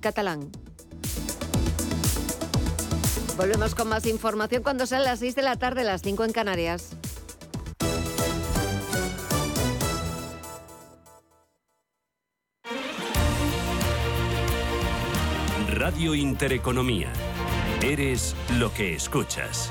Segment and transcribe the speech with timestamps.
[0.00, 0.50] catalán.
[3.36, 6.96] Volvemos con más información cuando sean las 6 de la tarde, las 5 en Canarias.
[15.68, 17.12] Radio Intereconomía.
[17.82, 19.70] Eres lo que escuchas.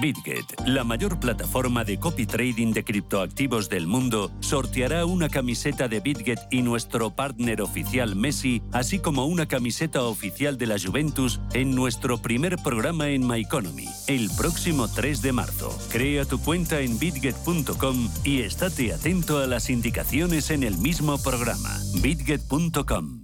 [0.00, 6.00] BitGet, la mayor plataforma de copy trading de criptoactivos del mundo, sorteará una camiseta de
[6.00, 11.74] BitGet y nuestro partner oficial Messi, así como una camiseta oficial de la Juventus en
[11.74, 15.76] nuestro primer programa en MyEconomy, el próximo 3 de marzo.
[15.90, 21.78] Crea tu cuenta en bitget.com y estate atento a las indicaciones en el mismo programa.
[22.02, 23.23] bitget.com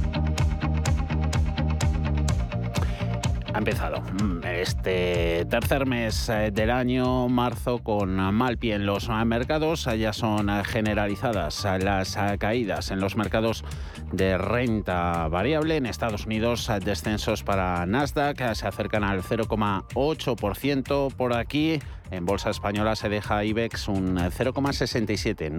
[3.53, 4.01] Ha empezado
[4.43, 9.89] este tercer mes eh, del año, marzo, con mal pie en los mercados.
[9.97, 13.65] Ya son generalizadas las caídas en los mercados
[14.13, 15.75] de renta variable.
[15.75, 21.13] En Estados Unidos, descensos para Nasdaq se acercan al 0,8%.
[21.13, 21.79] Por aquí,
[22.09, 25.51] en Bolsa Española se deja IBEX un 0,67,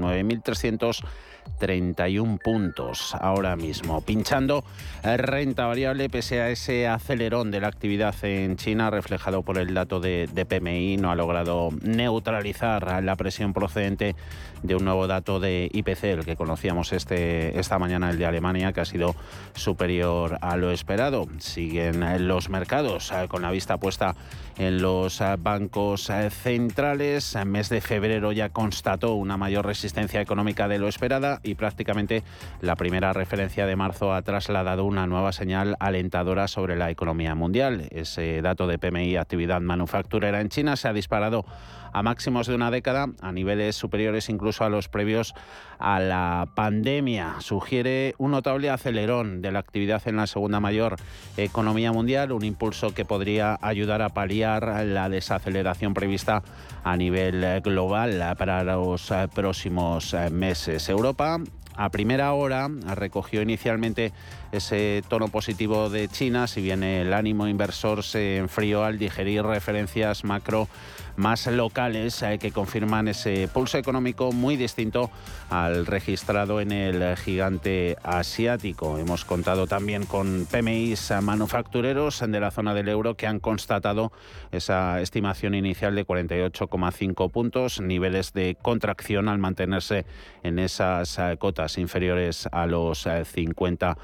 [1.62, 4.00] 9.331 puntos ahora mismo.
[4.00, 4.64] Pinchando
[5.03, 10.00] renta variable pese a ese acelerón de la actividad en China reflejado por el dato
[10.00, 14.16] de, PMI, no ha logrado neutralizar la presión procedente
[14.62, 18.72] de un nuevo dato de IPC, el que conocíamos este, esta mañana, el de Alemania,
[18.72, 19.14] que ha sido
[19.54, 21.26] superior a lo esperado.
[21.38, 24.14] Siguen los mercados eh, con la vista puesta
[24.59, 27.34] en los eh, bancos eh, centrales.
[27.34, 32.22] En mes de febrero ya constató una mayor resistencia económica de lo esperada y prácticamente
[32.60, 37.88] la primera referencia de marzo ha trasladado una nueva señal alentadora sobre la economía mundial.
[37.91, 41.44] Ese dato de PMI actividad manufacturera en China se ha disparado
[41.92, 45.34] a máximos de una década, a niveles superiores incluso a los previos
[45.78, 47.36] a la pandemia.
[47.41, 50.97] Sugiere un notable acelerón de la actividad en la segunda mayor
[51.36, 56.42] economía mundial, un impulso que podría ayudar a paliar la desaceleración prevista
[56.84, 60.88] a nivel global para los próximos meses.
[60.88, 61.41] Europa
[61.74, 64.12] a primera hora recogió inicialmente
[64.53, 70.25] ese tono positivo de China, si bien el ánimo inversor se enfrió al digerir referencias
[70.25, 70.69] macro
[71.16, 75.10] más locales eh, que confirman ese pulso económico muy distinto
[75.51, 78.99] al registrado en el gigante asiático.
[78.99, 84.13] Hemos contado también con PMIs manufactureros de la zona del euro que han constatado
[84.51, 90.05] esa estimación inicial de 48,5 puntos, niveles de contracción al mantenerse
[90.43, 93.95] en esas eh, cotas inferiores a los 50 eh,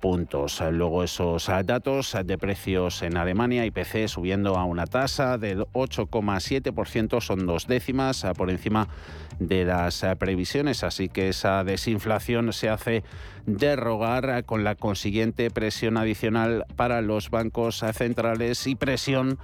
[0.00, 0.62] puntos.
[0.72, 7.46] Luego esos datos de precios en Alemania, IPC subiendo a una tasa del 8,7%, son
[7.46, 8.88] dos décimas por encima
[9.38, 13.04] de las previsiones, así que esa desinflación se hace
[13.46, 19.38] derrogar con la consiguiente presión adicional para los bancos centrales y presión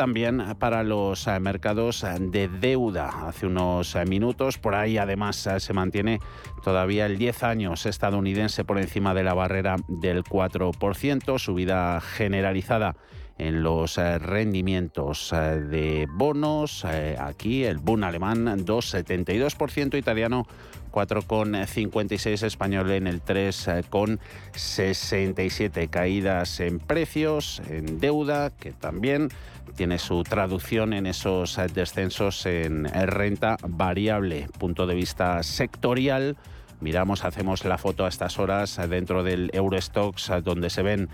[0.00, 3.28] también para los eh, mercados de deuda.
[3.28, 6.20] Hace unos eh, minutos, por ahí además eh, se mantiene
[6.64, 12.96] todavía el 10 años estadounidense por encima de la barrera del 4%, subida generalizada
[13.36, 16.84] en los rendimientos de bonos.
[16.84, 20.46] Aquí el Bund alemán 2,72%, italiano
[20.90, 25.88] 4,56 español en el 3,67.
[25.88, 29.30] Caídas en precios, en deuda, que también
[29.76, 34.48] tiene su traducción en esos descensos en renta variable.
[34.58, 36.36] Punto de vista sectorial.
[36.80, 41.08] Miramos, hacemos la foto a estas horas dentro del Eurostox, donde se ven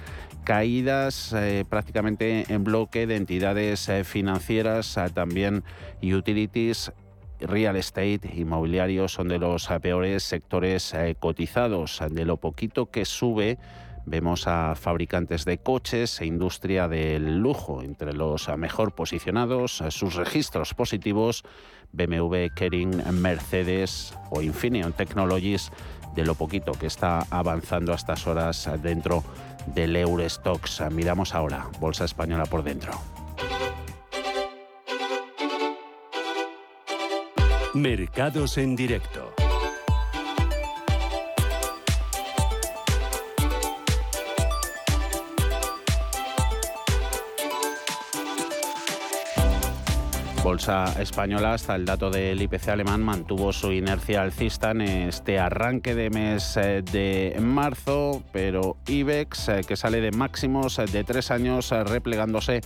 [0.45, 5.65] caídas eh, prácticamente en bloque de entidades eh, financieras, también
[6.03, 6.93] utilities
[7.41, 12.01] real estate, inmobiliario, son de los eh, peores sectores eh, cotizados.
[12.11, 13.59] De lo poquito que sube,
[14.07, 20.73] vemos a fabricantes de coches e industria del lujo, entre los mejor posicionados, sus registros
[20.75, 21.45] positivos,
[21.93, 25.71] BMW, Kering, Mercedes o Infineon Technologies,
[26.15, 29.23] de lo poquito que está avanzando a estas horas dentro
[29.67, 30.83] del Eurostox.
[30.91, 32.93] Miramos ahora, Bolsa Española por dentro.
[37.75, 39.46] Mercados en directo.
[50.47, 55.97] Bolsa española, hasta el dato del IPC alemán, mantuvo su inercia alcista en este arranque
[55.97, 61.73] de mes eh, de marzo, pero IBEX, eh, que sale de máximos de tres años,
[61.73, 62.61] eh, replegándose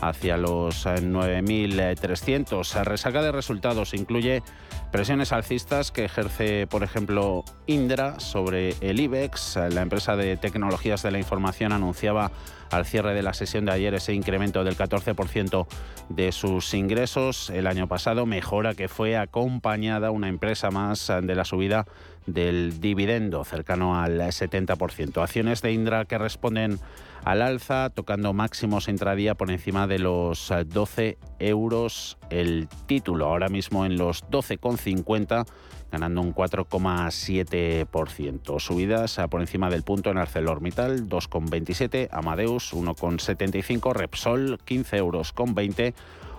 [0.00, 2.76] hacia los 9.300.
[2.76, 4.42] Eh, Resaca de resultados incluye
[4.90, 9.56] presiones alcistas que ejerce, por ejemplo, Indra sobre el IBEX.
[9.72, 12.30] La empresa de tecnologías de la información anunciaba
[12.70, 15.66] al cierre de la sesión de ayer ese incremento del 14%
[16.08, 21.44] de sus ingresos el año pasado, mejora que fue acompañada una empresa más de la
[21.44, 21.86] subida
[22.26, 25.22] del dividendo, cercano al 70%.
[25.22, 26.78] Acciones de Indra que responden
[27.24, 33.84] al alza, tocando máximos intradía por encima de los 12 euros el título, ahora mismo
[33.84, 35.46] en los 12,50
[35.90, 38.60] ganando un 4,7%.
[38.60, 45.94] Subidas por encima del punto en ArcelorMittal, 2,27, Amadeus 1,75, Repsol 15 euros con 20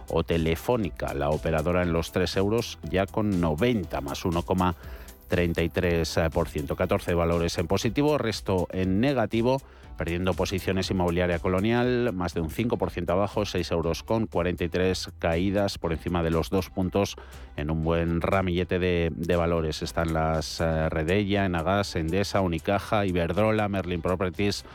[0.09, 6.75] o Telefónica, la operadora en los 3 euros ya con 90 más 1,33%.
[6.75, 9.61] 14 valores en positivo, resto en negativo
[10.01, 15.93] perdiendo posiciones inmobiliaria colonial, más de un 5% abajo, 6 euros con 43 caídas por
[15.93, 17.17] encima de los dos puntos
[17.55, 19.83] en un buen ramillete de, valores.
[19.83, 24.65] Están las uh, Redella, Enagas, Endesa, Unicaja, Iberdrola, Merlin Properties,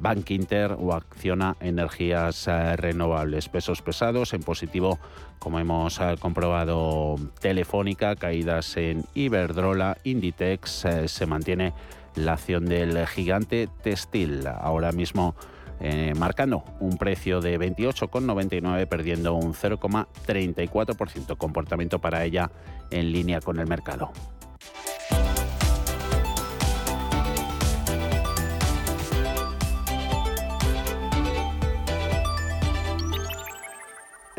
[0.00, 3.48] Bank Inter o Acciona Energías eh, Renovables.
[3.48, 4.98] Pesos pesados en positivo,
[5.38, 11.72] como hemos eh, comprobado, Telefónica, caídas en Iberdrola, Inditex se mantiene
[12.16, 15.34] la acción del gigante textil, ahora mismo
[15.80, 21.36] eh, marcando un precio de 28,99, perdiendo un 0,34%.
[21.36, 22.50] Comportamiento para ella
[22.90, 24.12] en línea con el mercado.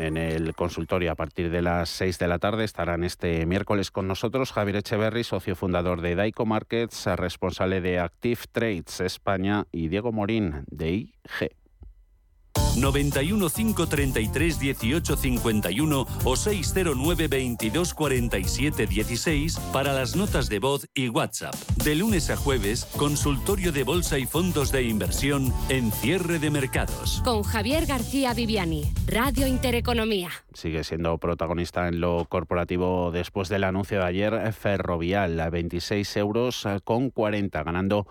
[0.06, 2.64] En el consultorio a partir de las 6 de la tarde.
[2.64, 8.40] Estarán este miércoles con nosotros Javier Echeverry, socio fundador de Daico Markets, responsable de Active
[8.50, 11.65] Trades España y Diego Morín de IG.
[12.76, 21.08] 91 533 18 51 o 609 22 47 16 para las notas de voz y
[21.08, 21.54] WhatsApp.
[21.84, 27.22] De lunes a jueves, consultorio de bolsa y fondos de inversión en cierre de mercados.
[27.24, 30.30] Con Javier García Viviani, Radio Intereconomía.
[30.52, 36.66] Sigue siendo protagonista en lo corporativo después del anuncio de ayer Ferrovial a 26 euros
[36.84, 38.06] con 40, ganando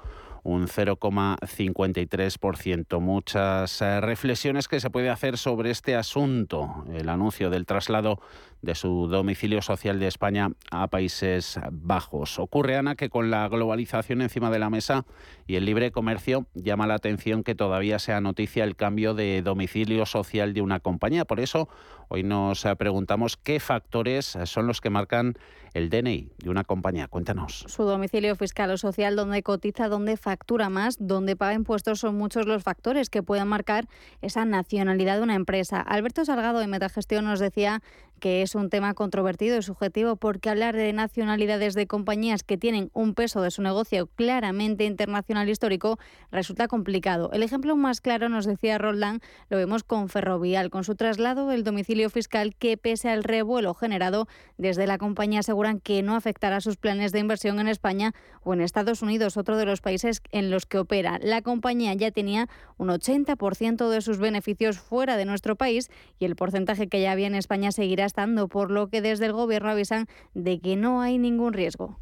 [0.45, 3.01] un 0,53%.
[3.01, 8.19] Muchas eh, reflexiones que se puede hacer sobre este asunto, el anuncio del traslado
[8.61, 12.39] de su domicilio social de España a Países Bajos.
[12.39, 15.05] Ocurre, Ana, que con la globalización encima de la mesa
[15.47, 20.05] y el libre comercio llama la atención que todavía sea noticia el cambio de domicilio
[20.05, 21.25] social de una compañía.
[21.25, 21.69] Por eso,
[22.07, 25.35] hoy nos preguntamos qué factores son los que marcan
[25.73, 27.07] el DNI de una compañía.
[27.07, 27.65] Cuéntanos.
[27.67, 32.47] Su domicilio fiscal o social, donde cotiza, donde factura más, donde paga impuestos son muchos
[32.47, 33.87] los factores que pueden marcar
[34.21, 35.81] esa nacionalidad de una empresa.
[35.81, 37.81] Alberto Salgado de Metagestión nos decía
[38.19, 42.89] que es un tema controvertido y subjetivo porque hablar de nacionalidades de compañías que tienen
[42.93, 45.99] un peso de su negocio claramente internacional histórico
[46.31, 47.31] resulta complicado.
[47.33, 51.63] El ejemplo más claro, nos decía Roldán, lo vemos con Ferrovial, con su traslado del
[51.63, 56.77] domicilio fiscal que pese al revuelo generado desde la compañía aseguran que no afectará sus
[56.77, 60.65] planes de inversión en España o en Estados Unidos, otro de los países en los
[60.65, 61.19] que opera.
[61.21, 66.35] La compañía ya tenía un 80% de sus beneficios fuera de nuestro país y el
[66.35, 70.07] porcentaje que ya había en España seguirá estando, por lo que desde el Gobierno avisan
[70.33, 71.99] de que no hay ningún riesgo.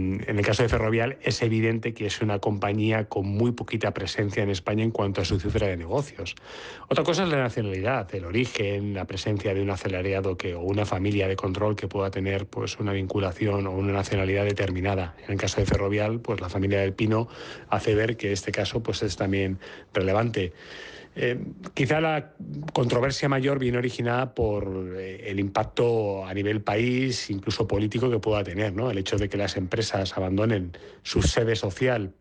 [0.00, 4.42] En el caso de Ferrovial es evidente que es una compañía con muy poquita presencia
[4.42, 6.36] en España en cuanto a su cifra de negocios.
[6.88, 10.86] Otra cosa es la nacionalidad, el origen, la presencia de un acelerado que, o una
[10.86, 15.16] familia de control que pueda tener pues, una vinculación o una nacionalidad determinada.
[15.26, 17.28] En el caso de Ferrovial, pues la familia del Pino
[17.68, 19.58] hace ver que este caso pues, es también
[19.92, 20.54] relevante.
[21.16, 21.38] Eh,
[21.74, 22.34] quizá la
[22.72, 28.44] controversia mayor viene originada por eh, el impacto a nivel país, incluso político, que pueda
[28.44, 28.90] tener, ¿no?
[28.90, 32.14] El hecho de que las empresas abandonen su sede social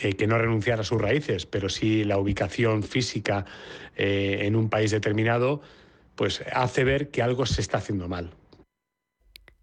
[0.00, 3.44] eh, que no renunciar a sus raíces, pero sí la ubicación física
[4.00, 5.60] en un país determinado,
[6.14, 8.30] pues hace ver que algo se está haciendo mal.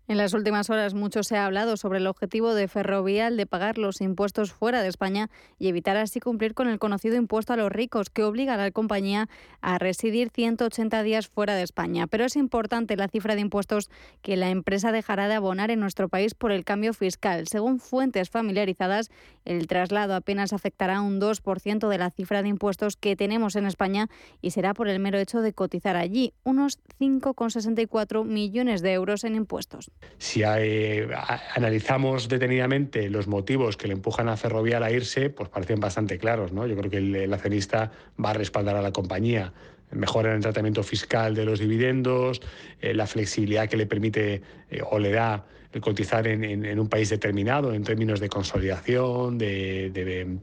[0.07, 3.79] En las últimas horas mucho se ha hablado sobre el objetivo de Ferrovial de pagar
[3.79, 7.71] los impuestos fuera de España y evitar así cumplir con el conocido impuesto a los
[7.71, 9.27] ricos que obliga a la compañía
[9.61, 12.05] a residir 180 días fuera de España.
[12.05, 13.89] Pero es importante la cifra de impuestos
[14.21, 17.47] que la empresa dejará de abonar en nuestro país por el cambio fiscal.
[17.47, 19.09] Según fuentes familiarizadas,
[19.43, 24.07] el traslado apenas afectará un 2% de la cifra de impuestos que tenemos en España
[24.39, 29.33] y será por el mero hecho de cotizar allí, unos 5,64 millones de euros en
[29.33, 29.89] impuestos.
[30.17, 36.17] Si analizamos detenidamente los motivos que le empujan a Ferrovial a irse, pues parecen bastante
[36.17, 36.51] claros.
[36.51, 36.65] ¿no?
[36.65, 37.91] Yo creo que el, accionista
[38.23, 39.53] va a respaldar a la compañía
[39.91, 42.41] mejora el tratamiento fiscal de los dividendos,
[42.81, 47.09] eh, la flexibilidad que le permite eh, o le da el cotizar en, un país
[47.09, 50.37] determinado en términos de consolidación, de, de,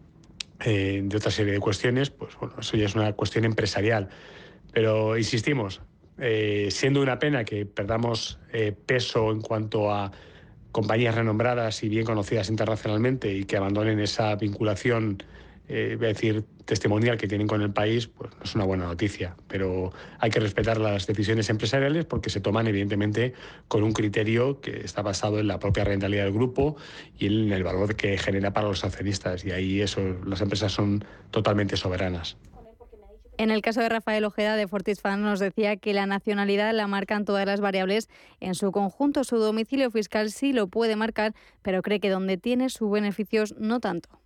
[0.64, 4.10] eh, de, otra serie de cuestiones, pues bueno, eso ya es una cuestión empresarial.
[4.72, 5.80] Pero insistimos,
[6.18, 10.12] eh, siendo una pena que perdamos eh, peso en cuanto a
[10.70, 15.22] compañías renombradas y bien conocidas internacionalmente y que abandonen esa vinculación,
[15.68, 19.36] eh, decir, testimonial que tienen con el país, pues no es una buena noticia.
[19.48, 23.34] Pero hay que respetar las decisiones empresariales porque se toman, evidentemente,
[23.68, 26.76] con un criterio que está basado en la propia rentabilidad del grupo
[27.18, 29.44] y en el valor que genera para los accionistas.
[29.44, 32.36] Y ahí eso, las empresas son totalmente soberanas.
[33.38, 37.24] En el caso de Rafael Ojeda de Fortisfan nos decía que la nacionalidad la marcan
[37.24, 38.08] todas las variables
[38.40, 39.24] en su conjunto.
[39.24, 43.80] Su domicilio fiscal sí lo puede marcar, pero cree que donde tiene sus beneficios no
[43.80, 44.21] tanto.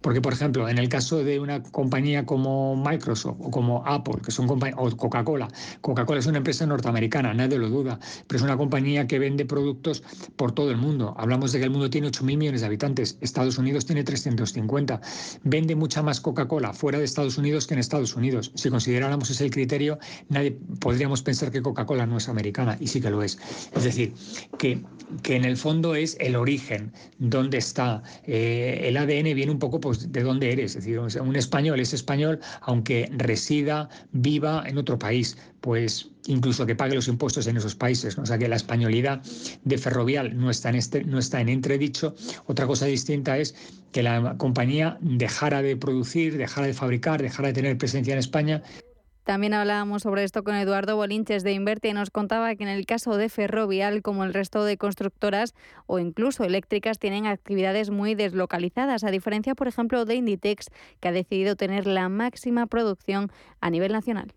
[0.00, 4.30] Porque, por ejemplo, en el caso de una compañía como Microsoft o como Apple, que
[4.30, 5.48] son o Coca-Cola,
[5.82, 10.02] Coca-Cola es una empresa norteamericana, nadie lo duda, pero es una compañía que vende productos
[10.36, 11.14] por todo el mundo.
[11.18, 15.00] Hablamos de que el mundo tiene 8.000 millones de habitantes, Estados Unidos tiene 350.
[15.44, 18.52] Vende mucha más Coca-Cola fuera de Estados Unidos que en Estados Unidos.
[18.54, 23.10] Si consideráramos ese criterio, nadie podríamos pensar que Coca-Cola no es americana, y sí que
[23.10, 23.38] lo es.
[23.74, 24.14] Es decir,
[24.58, 24.82] que,
[25.22, 28.02] que en el fondo es el origen, dónde está.
[28.24, 30.76] Eh, el ADN viene un poco por pues, de dónde eres.
[30.76, 36.76] Es decir, un español es español aunque resida, viva en otro país, pues incluso que
[36.76, 38.16] pague los impuestos en esos países.
[38.16, 39.20] O sea que la españolidad
[39.64, 42.14] de Ferrovial no está, en este, no está en entredicho.
[42.46, 43.56] Otra cosa distinta es
[43.90, 48.62] que la compañía dejara de producir, dejara de fabricar, dejara de tener presencia en España.
[49.24, 52.86] También hablábamos sobre esto con Eduardo Bolinches de Inverte y nos contaba que en el
[52.86, 55.54] caso de Ferrovial, como el resto de constructoras
[55.86, 60.66] o incluso eléctricas, tienen actividades muy deslocalizadas, a diferencia, por ejemplo, de Inditex,
[61.00, 64.32] que ha decidido tener la máxima producción a nivel nacional.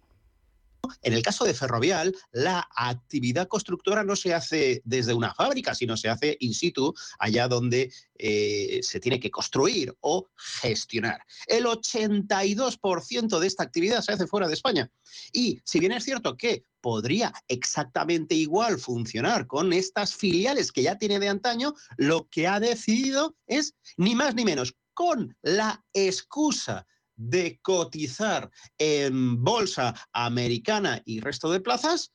[1.04, 5.98] En el caso de Ferrovial, la actividad constructora no se hace desde una fábrica, sino
[5.98, 10.30] se hace in situ, allá donde eh, se tiene que construir o
[10.62, 11.22] gestionar.
[11.46, 14.90] El 82% de esta actividad se hace fuera de España.
[15.34, 20.98] Y si bien es cierto que podría exactamente igual funcionar con estas filiales que ya
[20.98, 26.86] tiene de antaño, lo que ha decidido es ni más ni menos con la excusa
[27.16, 32.12] de cotizar en bolsa americana y resto de plazas,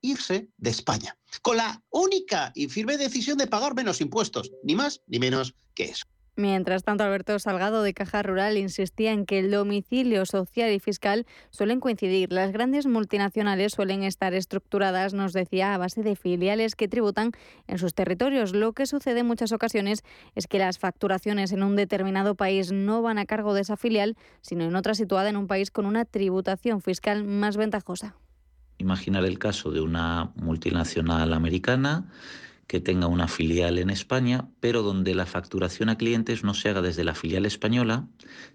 [0.00, 5.02] irse de España, con la única y firme decisión de pagar menos impuestos, ni más
[5.06, 6.04] ni menos que eso.
[6.38, 11.24] Mientras tanto, Alberto Salgado de Caja Rural insistía en que el domicilio social y fiscal
[11.48, 12.30] suelen coincidir.
[12.30, 17.32] Las grandes multinacionales suelen estar estructuradas, nos decía, a base de filiales que tributan
[17.66, 18.54] en sus territorios.
[18.54, 23.00] Lo que sucede en muchas ocasiones es que las facturaciones en un determinado país no
[23.00, 26.04] van a cargo de esa filial, sino en otra situada en un país con una
[26.04, 28.14] tributación fiscal más ventajosa.
[28.76, 32.10] Imaginar el caso de una multinacional americana
[32.66, 36.82] que tenga una filial en España, pero donde la facturación a clientes no se haga
[36.82, 38.08] desde la filial española,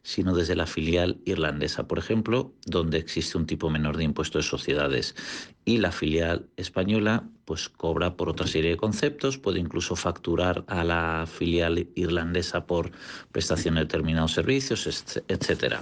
[0.04, 4.44] sino desde la filial irlandesa, por ejemplo, donde existe un tipo menor de impuesto de
[4.44, 5.16] sociedades.
[5.64, 10.84] Y la filial española pues cobra por otra serie de conceptos, puede incluso facturar a
[10.84, 12.92] la filial irlandesa por
[13.32, 14.88] prestación de determinados servicios,
[15.28, 15.82] etcétera.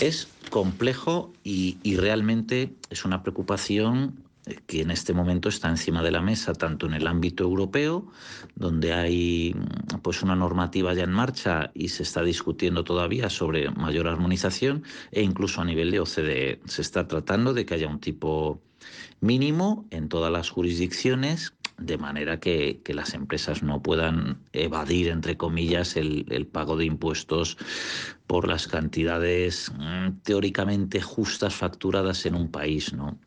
[0.00, 4.27] Es complejo y, y realmente es una preocupación
[4.66, 8.10] que en este momento está encima de la mesa tanto en el ámbito europeo,
[8.54, 9.54] donde hay
[10.02, 15.22] pues una normativa ya en marcha y se está discutiendo todavía sobre mayor armonización, e
[15.22, 16.60] incluso a nivel de OCDE.
[16.66, 18.62] Se está tratando de que haya un tipo
[19.20, 25.96] mínimo en todas las jurisdicciones de manera que, las empresas no puedan evadir, entre comillas,
[25.96, 27.56] el, el, pago de impuestos
[28.26, 33.18] por las cantidades mm, teóricamente justas facturadas en un país, ¿no?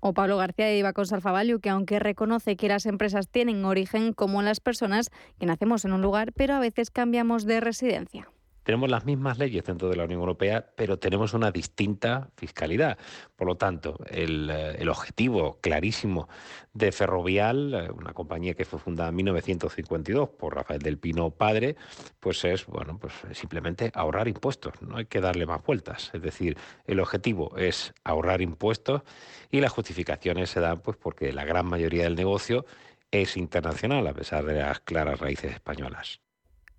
[0.00, 4.42] O Pablo García iba con Salfavalio, que aunque reconoce que las empresas tienen origen como
[4.42, 8.28] las personas que nacemos en un lugar, pero a veces cambiamos de residencia
[8.62, 12.98] tenemos las mismas leyes dentro de la Unión Europea, pero tenemos una distinta fiscalidad.
[13.36, 16.28] Por lo tanto, el, eh, objetivo clarísimo
[16.72, 21.76] de Ferrovial, eh, una compañía que fue fundada en 1952 por Rafael del Pino padre,
[22.18, 24.74] pues es bueno, pues simplemente ahorrar impuestos.
[24.82, 26.10] No hay que darle más vueltas.
[26.12, 29.02] Es decir, el objetivo es ahorrar impuestos
[29.50, 32.64] y las justificaciones se dan pues porque la gran mayoría del negocio
[33.10, 36.20] es internacional a pesar de las claras raíces españolas.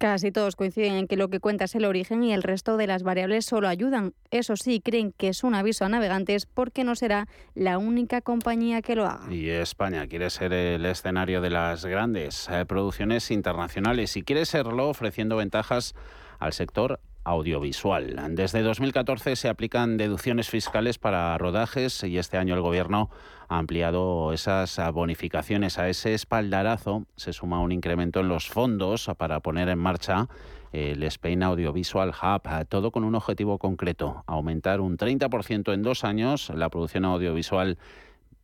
[0.02, 2.88] Casi todos coinciden en que lo que cuenta es el origen y el resto de
[2.88, 4.16] las variables solo ayudan.
[4.32, 8.82] Eso sí, creen que es un aviso a navegantes porque no será la única compañía
[8.82, 9.32] que lo haga.
[9.32, 14.90] Y España quiere ser el escenario de las grandes eh, producciones internacionales y quiere serlo
[14.90, 15.94] ofreciendo ventajas
[16.40, 18.36] al sector audiovisual.
[18.36, 23.10] Desde 2014 se aplican deducciones fiscales para rodajes y este año el Gobierno
[23.48, 25.78] ha ampliado esas bonificaciones.
[25.78, 30.28] A ese espaldarazo se suma un incremento en los fondos para poner en marcha
[30.72, 36.50] el Spain Audiovisual Hub, todo con un objetivo concreto, aumentar un 30% en dos años
[36.56, 37.78] la producción audiovisual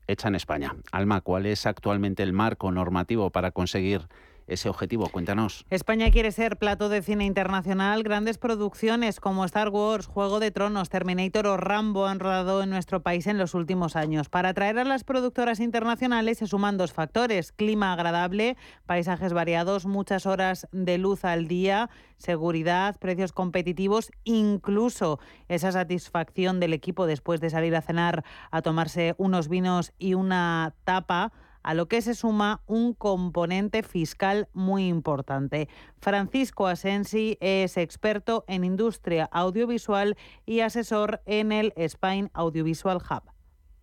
[0.07, 0.75] hecha en España.
[0.91, 4.07] Alma, ¿cuál es actualmente el marco normativo para conseguir
[4.47, 5.09] ese objetivo?
[5.09, 5.65] Cuéntanos.
[5.69, 8.03] España quiere ser plato de cine internacional.
[8.03, 13.03] Grandes producciones como Star Wars, Juego de Tronos, Terminator o Rambo han rodado en nuestro
[13.03, 14.29] país en los últimos años.
[14.29, 17.51] Para atraer a las productoras internacionales se suman dos factores.
[17.51, 25.71] Clima agradable, paisajes variados, muchas horas de luz al día, seguridad, precios competitivos, incluso esa
[25.71, 31.31] satisfacción del equipo después de salir a cenar a tomarse unos vinos y una tapa
[31.67, 35.67] a lo que se suma un componente fiscal muy importante.
[35.99, 43.23] Francisco Asensi es experto en industria audiovisual y asesor en el Spain Audiovisual Hub.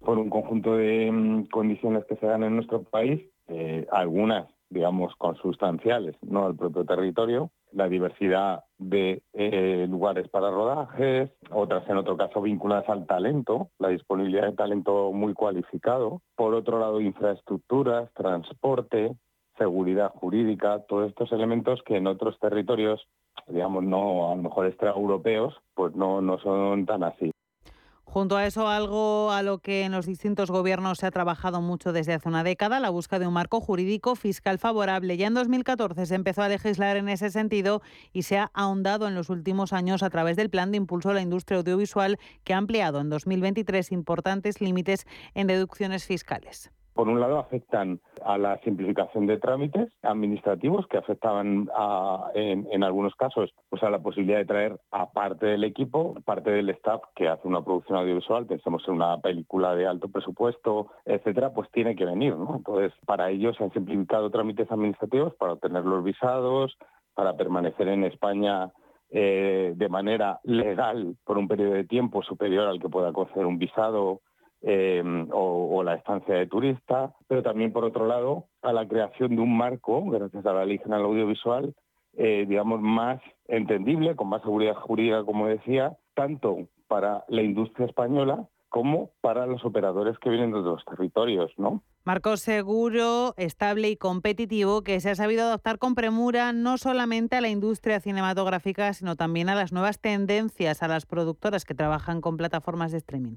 [0.01, 5.15] Por un conjunto de mm, condiciones que se dan en nuestro país, eh, algunas digamos,
[5.17, 6.47] consustanciales ¿no?
[6.47, 12.89] al propio territorio, la diversidad de eh, lugares para rodajes, otras en otro caso vinculadas
[12.89, 19.17] al talento, la disponibilidad de talento muy cualificado, por otro lado infraestructuras, transporte,
[19.59, 23.07] seguridad jurídica, todos estos elementos que en otros territorios,
[23.49, 27.31] digamos, no a lo mejor extraeuropeos, pues no, no son tan así.
[28.15, 31.93] Junto a eso, algo a lo que en los distintos gobiernos se ha trabajado mucho
[31.93, 35.17] desde hace una década, la búsqueda de un marco jurídico fiscal favorable.
[35.17, 39.17] Ya en 2014 se empezó a legislar en ese sentido y se ha ahondado en
[39.17, 42.59] los últimos años a través del Plan de Impulso a la Industria Audiovisual, que ha
[42.59, 46.71] ampliado en 2023 importantes límites en deducciones fiscales.
[46.95, 51.69] Por un lado, afectan a la simplificación de trámites administrativos que afectaban
[52.35, 56.71] en, algunos casos pues a la posibilidad de traer a parte del equipo, parte del
[56.71, 61.69] staff que hace una producción audiovisual, pensemos en una película de alto presupuesto, etcétera, pues
[61.73, 62.37] tiene que venir.
[62.37, 62.57] ¿no?
[62.57, 66.77] Entonces, para ello se han simplificado trámites administrativos para obtener los visados,
[67.15, 68.71] para permanecer en España
[69.11, 73.59] eh, de manera legal por un periodo de tiempo superior al que pueda conceder un
[73.59, 74.21] visado
[74.67, 79.43] Em, o, la estancia de turista, pero también, por otro lado, a la creación de
[79.43, 81.75] un marco, gracias a la Ley General Audiovisual,
[82.15, 88.49] eh, digamos, más entendible, con más seguridad jurídica, como decía, tanto para la industria española
[88.71, 91.83] como para los operadores que vienen de los territorios, ¿no?
[92.05, 97.43] Marco seguro, estable y competitivo que se ha sabido adaptar con premura no solamente a
[97.43, 102.39] la industria cinematográfica, sino también a las nuevas tendencias a las productoras que trabajan con
[102.39, 103.37] plataformas de streaming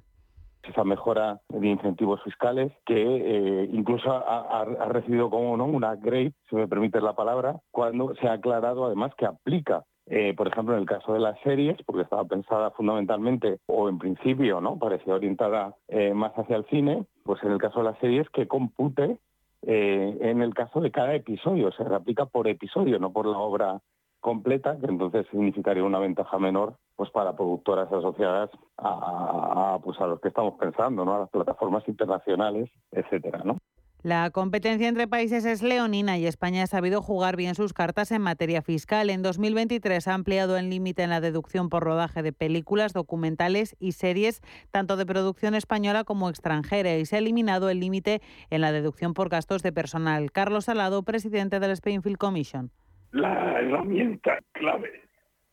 [0.69, 6.55] esa mejora de incentivos fiscales que eh, incluso ha, recibido como no una grade, si
[6.55, 10.79] me permite la palabra, cuando se ha aclarado además que aplica eh, por ejemplo, en
[10.79, 14.79] el caso de las series, porque estaba pensada fundamentalmente o en principio, ¿no?
[14.79, 18.47] Parecía orientada eh, más hacia el cine, pues en el caso de las series que
[18.47, 19.19] compute
[19.63, 23.81] eh, en el caso de cada episodio, se aplica por episodio, no por la obra
[24.27, 30.19] completa, que entonces significaría una ventaja menor pues para productoras asociadas a, pues a los
[30.19, 31.15] que estamos pensando, ¿no?
[31.15, 33.57] a las plataformas internacionales, etcétera, ¿no?
[34.03, 38.21] La competencia entre países es leonina y España ha sabido jugar bien sus cartas en
[38.21, 39.09] materia fiscal.
[39.09, 43.93] En 2023 ha ampliado el límite en la deducción por rodaje de películas, documentales y
[43.93, 48.73] series, tanto de producción española como extranjera, y se ha eliminado el límite en la
[48.73, 50.31] deducción por gastos de personal.
[50.33, 52.71] Carlos Salado, presidente del Spainfield Commission.
[53.11, 55.01] La herramienta clave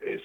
[0.00, 0.22] es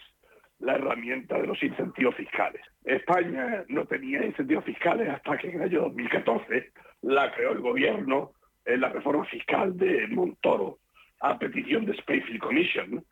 [0.60, 2.62] la herramienta de los incentivos fiscales.
[2.84, 6.72] España no tenía incentivos fiscales hasta que en el año 2014
[7.04, 8.32] la creó el gobierno
[8.65, 10.80] en la reforma fiscal de Montoro
[11.22, 13.04] a petición de Spacefield Commission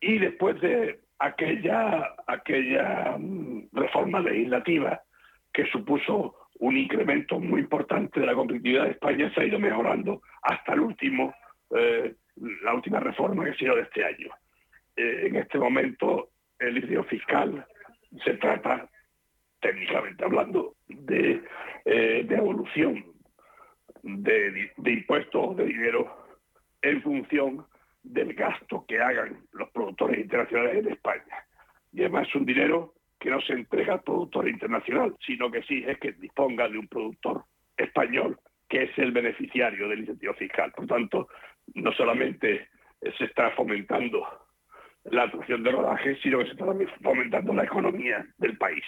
[0.00, 5.00] y después de aquella, aquella mm, reforma legislativa
[5.52, 10.22] que supuso un incremento muy importante de la competitividad de España se ha ido mejorando
[10.42, 11.34] hasta el último,
[11.76, 14.30] eh, la última reforma que ha sido de este año.
[14.96, 17.66] Eh, en este momento el índice fiscal
[18.24, 18.88] se trata,
[19.60, 21.42] técnicamente hablando, de,
[21.84, 23.12] eh, de evolución
[24.02, 26.16] de, impuestos de dinero
[26.82, 27.66] en función
[28.02, 31.46] del gasto que hagan los productores internacionales en España.
[31.92, 35.84] Y además es un dinero que no se entrega al productor internacional, sino que sí
[35.86, 37.44] es que disponga de un productor
[37.76, 40.72] español que es el beneficiario del incentivo fiscal.
[40.72, 41.28] Por tanto,
[41.74, 42.68] no solamente
[43.18, 44.26] se está fomentando
[45.04, 48.84] la atracción de rodaje, sino que se está también fomentando la economía del país.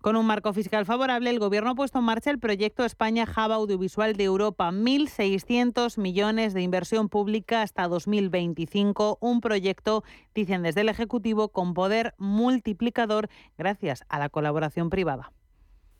[0.00, 3.52] Con un marco fiscal favorable, el Gobierno ha puesto en marcha el proyecto España Hub
[3.52, 10.04] Audiovisual de Europa, 1.600 millones de inversión pública hasta 2025, un proyecto,
[10.36, 15.32] dicen desde el Ejecutivo, con poder multiplicador gracias a la colaboración privada.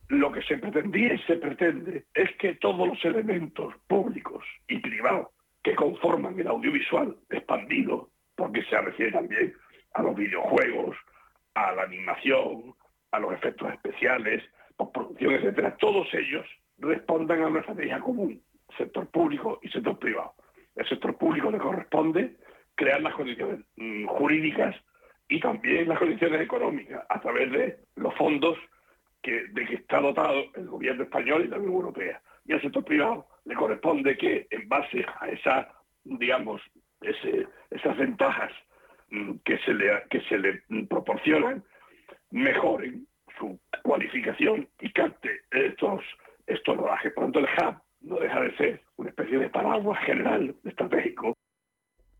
[0.08, 5.26] Lo que se pretendía y se pretende es que todos los elementos públicos y privados
[5.68, 9.52] que conforman el audiovisual expandido, porque se refiere también
[9.92, 10.96] a los videojuegos,
[11.54, 12.74] a la animación,
[13.10, 14.42] a los efectos especiales,
[14.76, 16.46] postproducción, etcétera, todos ellos
[16.78, 18.40] respondan a una estrategia común,
[18.78, 20.34] sector público y sector privado.
[20.74, 22.36] El sector público le corresponde
[22.74, 24.74] crear las condiciones mm, jurídicas
[25.28, 28.56] y también las condiciones económicas a través de los fondos
[29.20, 32.22] que, de que está dotado el gobierno español y la Unión Europea.
[32.46, 35.68] Y al sector privado le corresponde que, en base a esa,
[36.04, 36.60] digamos,
[37.00, 38.52] esas ventajas
[39.08, 41.64] mm, que se le, que se le proporcionan,
[42.30, 43.06] mejoren
[43.38, 46.04] su cualificación y capte estos,
[46.46, 47.12] estos rodajes.
[47.14, 51.34] Por tanto, el hub no deja de ser una especie de paraguas general estratégico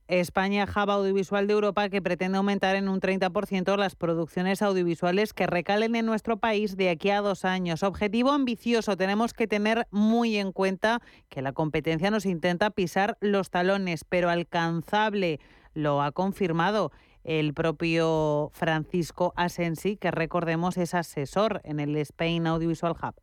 [0.09, 5.47] España Hub Audiovisual de Europa que pretende aumentar en un 30% las producciones audiovisuales que
[5.47, 7.83] recalen en nuestro país de aquí a dos años.
[7.83, 8.97] Objetivo ambicioso.
[8.97, 14.31] Tenemos que tener muy en cuenta que la competencia nos intenta pisar los talones, pero
[14.31, 15.41] alcanzable.
[15.75, 16.91] Lo ha confirmado
[17.23, 23.15] el propio Francisco Asensi, que recordemos es asesor en el Spain Audiovisual Hub.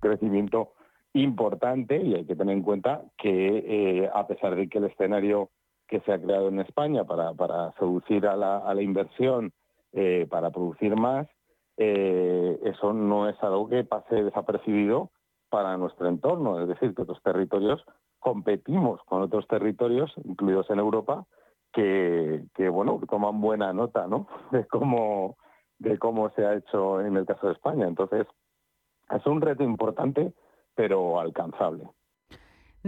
[0.00, 0.72] Crecimiento
[1.12, 5.50] importante y hay que tener en cuenta que eh, a pesar de que el escenario
[5.88, 9.52] que se ha creado en España para, para seducir a la, inversión,
[9.92, 11.26] eh, para producir más,
[11.78, 15.10] eh, eso no es algo que pase desapercibido
[15.48, 16.60] para nuestro entorno.
[16.60, 17.82] Es decir, que otros territorios
[18.18, 21.24] competimos con otros territorios, incluidos en Europa,
[21.72, 24.26] que, bueno, toman buena nota, ¿no?
[24.50, 25.36] De cómo,
[25.78, 27.86] de cómo se ha hecho en el caso de España.
[27.86, 28.26] Entonces,
[29.10, 30.32] es un reto importante,
[30.74, 31.88] pero alcanzable.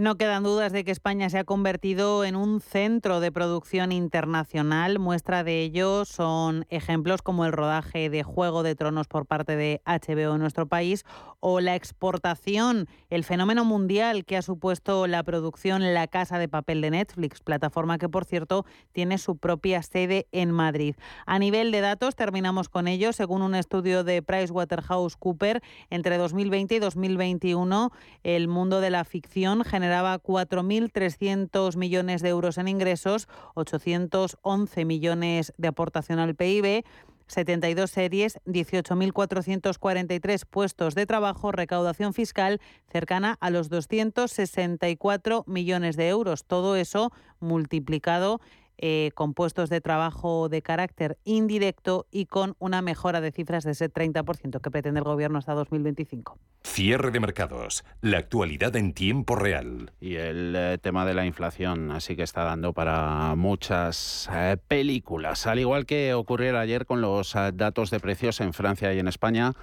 [0.01, 4.97] No quedan dudas de que España se ha convertido en un centro de producción internacional.
[4.97, 9.79] Muestra de ello son ejemplos como el rodaje de Juego de Tronos por parte de
[9.85, 11.05] HBO en nuestro país
[11.39, 16.81] o la exportación, el fenómeno mundial que ha supuesto la producción La Casa de Papel
[16.81, 20.95] de Netflix, plataforma que por cierto tiene su propia sede en Madrid.
[21.27, 23.13] A nivel de datos, terminamos con ello.
[23.13, 25.61] Según un estudio de PricewaterhouseCoopers,
[25.91, 27.91] entre 2020 y 2021
[28.23, 35.67] el mundo de la ficción generaba 4.300 millones de euros en ingresos, 811 millones de
[35.67, 36.85] aportación al PIB,
[37.27, 46.45] 72 series, 18.443 puestos de trabajo, recaudación fiscal cercana a los 264 millones de euros.
[46.45, 48.39] Todo eso multiplicado
[48.83, 53.73] eh, con puestos de trabajo de carácter indirecto y con una mejora de cifras de
[53.73, 56.39] ese 30% que pretende el Gobierno hasta 2025.
[56.63, 57.83] Cierre de mercados.
[58.01, 59.91] La actualidad en tiempo real.
[59.99, 65.45] Y el eh, tema de la inflación, así que está dando para muchas eh, películas.
[65.45, 69.53] Al igual que ocurriera ayer con los datos de precios en Francia y en España.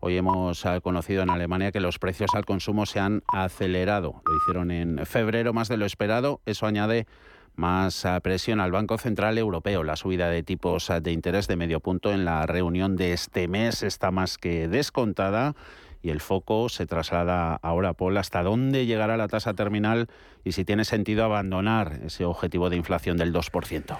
[0.00, 4.20] Hoy hemos conocido en Alemania que los precios al consumo se han acelerado.
[4.26, 6.42] Lo hicieron en febrero más de lo esperado.
[6.44, 7.06] Eso añade
[7.56, 9.82] más ah, presión al Banco Central Europeo.
[9.82, 13.48] La subida de tipos ah, de interés de medio punto en la reunión de este
[13.48, 15.54] mes está más que descontada
[16.02, 20.08] y el foco se traslada ahora, Paul, hasta dónde llegará la tasa terminal
[20.44, 23.98] y si tiene sentido abandonar ese objetivo de inflación del 2%.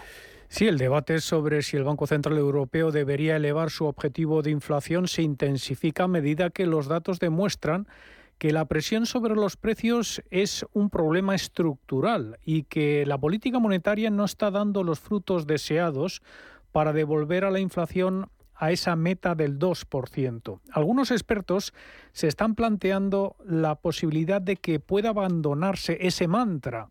[0.48, 5.08] Sí, el debate sobre si el Banco Central Europeo debería elevar su objetivo de inflación
[5.08, 7.88] se intensifica a medida que los datos demuestran
[8.38, 14.10] que la presión sobre los precios es un problema estructural y que la política monetaria
[14.10, 16.22] no está dando los frutos deseados
[16.72, 20.60] para devolver a la inflación a esa meta del 2%.
[20.72, 21.72] Algunos expertos
[22.12, 26.88] se están planteando la posibilidad de que pueda abandonarse ese mantra.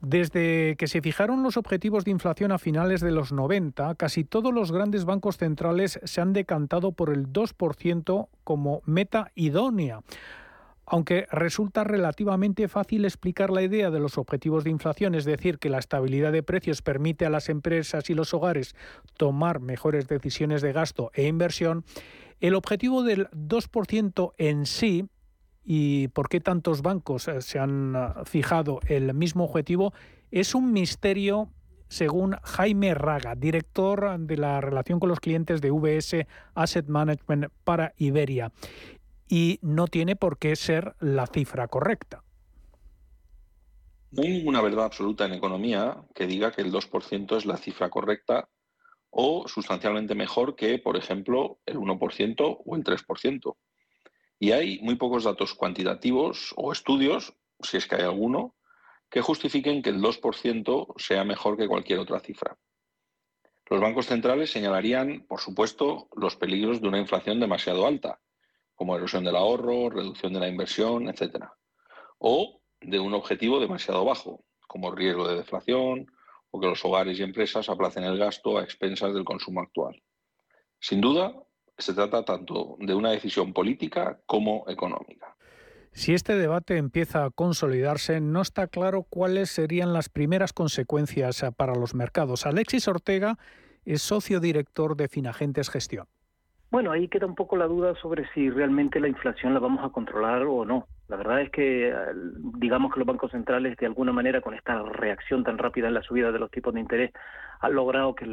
[0.00, 4.54] Desde que se fijaron los objetivos de inflación a finales de los 90, casi todos
[4.54, 10.02] los grandes bancos centrales se han decantado por el 2% como meta idónea
[10.90, 15.68] aunque resulta relativamente fácil explicar la idea de los objetivos de inflación, es decir, que
[15.68, 18.74] la estabilidad de precios permite a las empresas y los hogares
[19.16, 21.84] tomar mejores decisiones de gasto e inversión,
[22.40, 25.06] el objetivo del 2% en sí
[25.64, 29.92] y por qué tantos bancos eh, se han eh, fijado el mismo objetivo
[30.30, 31.50] es un misterio
[31.88, 37.94] según Jaime Raga, director de la relación con los clientes de VS Asset Management para
[37.96, 38.52] Iberia
[39.28, 42.24] y no tiene por qué ser la cifra correcta.
[44.10, 47.90] No hay ninguna verdad absoluta en economía que diga que el 2% es la cifra
[47.90, 48.48] correcta
[49.10, 53.56] o sustancialmente mejor que, por ejemplo, el 1% o el 3%.
[54.38, 58.54] Y hay muy pocos datos cuantitativos o estudios, si es que hay alguno,
[59.10, 62.56] que justifiquen que el 2% sea mejor que cualquier otra cifra.
[63.68, 68.20] Los bancos centrales señalarían, por supuesto, los peligros de una inflación demasiado alta,
[68.78, 71.46] como erosión del ahorro, reducción de la inversión, etc.
[72.18, 76.06] O de un objetivo demasiado bajo, como riesgo de deflación
[76.50, 80.00] o que los hogares y empresas aplacen el gasto a expensas del consumo actual.
[80.78, 81.34] Sin duda,
[81.76, 85.36] se trata tanto de una decisión política como económica.
[85.90, 91.74] Si este debate empieza a consolidarse, no está claro cuáles serían las primeras consecuencias para
[91.74, 92.46] los mercados.
[92.46, 93.38] Alexis Ortega
[93.84, 96.06] es socio director de Finagentes Gestión.
[96.70, 99.88] Bueno, ahí queda un poco la duda sobre si realmente la inflación la vamos a
[99.90, 100.86] controlar o no.
[101.08, 101.94] La verdad es que
[102.58, 106.02] digamos que los bancos centrales de alguna manera con esta reacción tan rápida en la
[106.02, 107.12] subida de los tipos de interés
[107.60, 108.26] han logrado que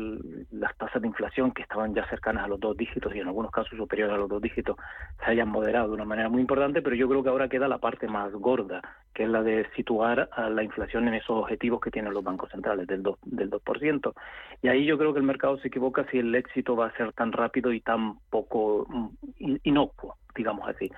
[0.52, 3.52] las tasas de inflación que estaban ya cercanas a los dos dígitos y en algunos
[3.52, 4.76] casos superiores a los dos dígitos
[5.24, 7.78] se hayan moderado de una manera muy importante, pero yo creo que ahora queda la
[7.78, 8.82] parte más gorda,
[9.14, 12.52] que es la de situar a la inflación en esos objetivos que tienen los bancos
[12.52, 13.18] centrales del 2%.
[13.24, 14.14] Del 2%.
[14.62, 17.14] Y ahí yo creo que el mercado se equivoca si el éxito va a ser
[17.14, 20.92] tan rápido y tan poco mm, inocuo, digamos así.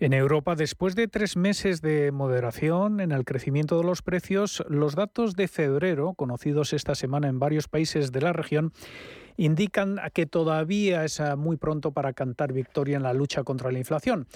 [0.00, 4.94] En Europa, después de tres meses de moderación en el crecimiento de los precios, los
[4.94, 8.72] datos de febrero, conocidos esta semana en varios países de la región,
[9.36, 14.26] indican que todavía es muy pronto para cantar victoria en la lucha contra la inflación.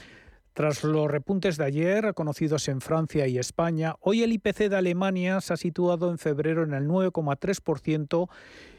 [0.53, 5.41] Tras los repuntes de ayer, conocidos en Francia y España, hoy el IPC de Alemania
[5.41, 8.29] se ha situado en febrero en el 9,3%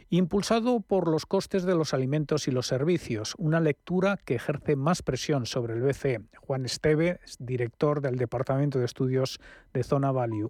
[0.09, 5.01] impulsado por los costes de los alimentos y los servicios, una lectura que ejerce más
[5.01, 6.21] presión sobre el BCE.
[6.37, 9.39] Juan Esteve, director del Departamento de Estudios
[9.73, 10.49] de Zona Value.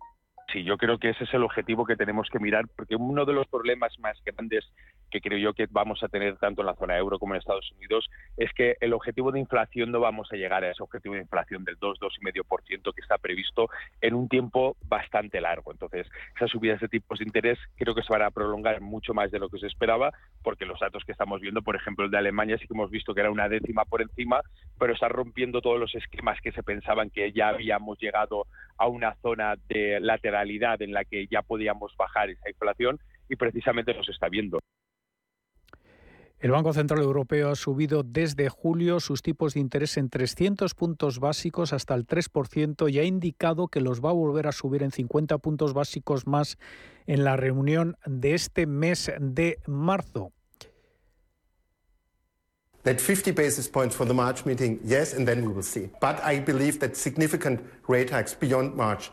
[0.54, 3.34] Sí, yo creo que ese es el objetivo que tenemos que mirar, porque uno de
[3.34, 4.64] los problemas más grandes
[5.10, 7.72] que creo yo que vamos a tener tanto en la zona euro como en Estados
[7.78, 11.22] Unidos es que el objetivo de inflación no vamos a llegar a ese objetivo de
[11.22, 13.70] inflación del 2, 2,5% que está previsto
[14.02, 15.72] en un tiempo bastante largo.
[15.72, 19.32] Entonces, esas subidas de tipos de interés creo que se van a prolongar mucho más
[19.32, 20.12] de lo que se esperaba,
[20.44, 23.14] porque los datos que estamos viendo, por ejemplo, el de Alemania, sí que hemos visto
[23.14, 24.42] que era una décima por encima,
[24.78, 28.46] pero está rompiendo todos los esquemas que se pensaban que ya habíamos llegado
[28.78, 30.00] a una zona de
[30.36, 34.60] lateralidad en la que ya podíamos bajar esa inflación y precisamente nos está viendo.
[36.40, 41.20] El Banco Central Europeo ha subido desde julio sus tipos de interés en 300 puntos
[41.20, 44.92] básicos hasta el 3% y ha indicado que los va a volver a subir en
[44.92, 46.58] 50 puntos básicos más
[47.08, 50.34] en la reunión de este mes de marzo.
[52.84, 55.90] That 50 basis points for the March meeting, yes, and then we will see.
[56.00, 59.10] But I believe that significant rate hikes beyond March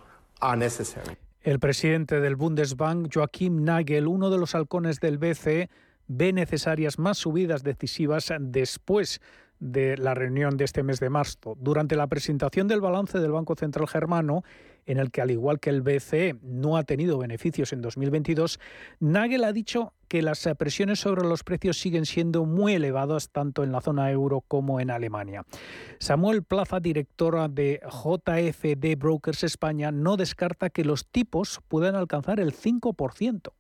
[1.40, 5.70] El presidente del Bundesbank, Joachim Nagel, uno de los halcones del BCE,
[6.09, 9.20] ve necesarias más subidas decisivas después
[9.61, 11.57] de la reunión de este mes de marzo.
[11.61, 14.42] Durante la presentación del balance del Banco Central Germano,
[14.87, 18.61] en el que, al igual que el BCE, no ha tenido beneficios en 2022,
[19.01, 23.73] Nagel ha dicho que las presiones sobre los precios siguen siendo muy elevadas tanto en
[23.73, 25.45] la zona euro como en Alemania.
[25.99, 32.53] Samuel Plaza, directora de JFD Brokers España, no descarta que los tipos puedan alcanzar el
[32.53, 33.53] 5%.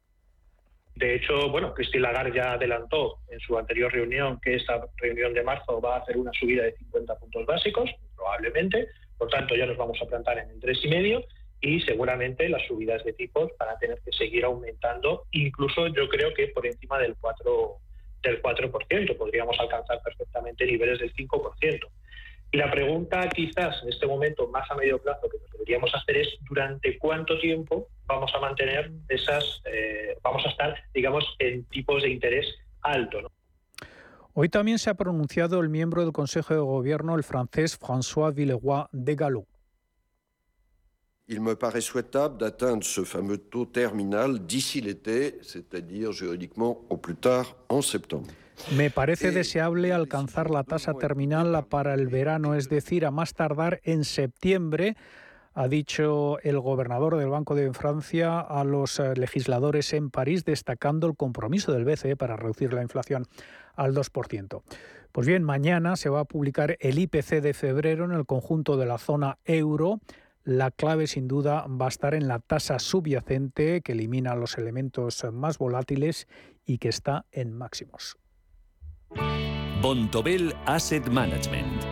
[0.96, 5.42] De hecho, bueno, Christine Lagarde ya adelantó en su anterior reunión que esta reunión de
[5.42, 8.88] marzo va a hacer una subida de 50 puntos básicos, probablemente.
[9.18, 11.24] Por tanto, ya nos vamos a plantar en el 3,5
[11.60, 16.34] y seguramente las subidas de tipos van a tener que seguir aumentando, incluso yo creo
[16.34, 17.78] que por encima del 4
[18.22, 21.88] del 4%, podríamos alcanzar perfectamente niveles del 5%.
[22.52, 26.18] Y la pregunta quizás en este momento más a medio plazo que nos deberíamos hacer
[26.18, 32.02] es durante cuánto tiempo vamos a mantener esas, eh, vamos a estar, digamos, en tipos
[32.02, 32.46] de interés
[32.82, 33.30] alto.
[34.34, 38.86] Hoy también se ha pronunciado el miembro del Consejo de Gobierno, el francés François Villeroy
[38.92, 39.46] de Gallo.
[41.28, 47.14] Il me paraît souhaitable d'atteindre ce fameux taux terminal d'ici l'été, c'est-à-dire juridiquement au plus
[47.14, 48.28] tard en septembre.
[48.76, 53.80] Me parece deseable alcanzar la tasa terminal para el verano, es decir, a más tardar
[53.84, 54.96] en septiembre,
[55.54, 61.06] ha dicho el gobernador del Banco de Francia a los eh, legisladores en París, destacando
[61.06, 63.26] el compromiso del BCE para reducir la inflación
[63.74, 64.62] al 2%.
[65.12, 68.86] Pues bien, mañana se va a publicar el IPC de febrero en el conjunto de
[68.86, 70.00] la zona euro.
[70.44, 75.24] La clave sin duda va a estar en la tasa subyacente que elimina los elementos
[75.32, 76.28] más volátiles
[76.64, 78.16] y que está en máximos.
[79.82, 81.91] Bontobel Asset Management.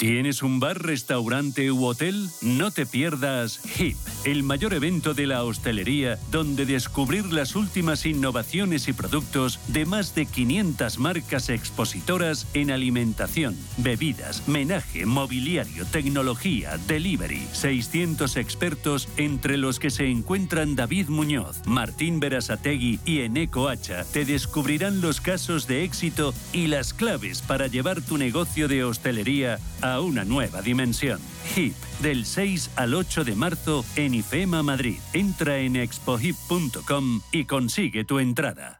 [0.00, 2.30] ¿Tienes un bar, restaurante u hotel?
[2.40, 8.88] No te pierdas HIP, el mayor evento de la hostelería donde descubrir las últimas innovaciones
[8.88, 17.46] y productos de más de 500 marcas expositoras en alimentación, bebidas, menaje, mobiliario, tecnología, delivery.
[17.52, 24.24] 600 expertos entre los que se encuentran David Muñoz, Martín Berasategui y Eneco Hacha te
[24.24, 29.89] descubrirán los casos de éxito y las claves para llevar tu negocio de hostelería a
[29.94, 31.20] a una nueva dimensión.
[31.54, 34.98] HIP, del 6 al 8 de marzo en IFEMA Madrid.
[35.12, 38.79] Entra en expohip.com y consigue tu entrada.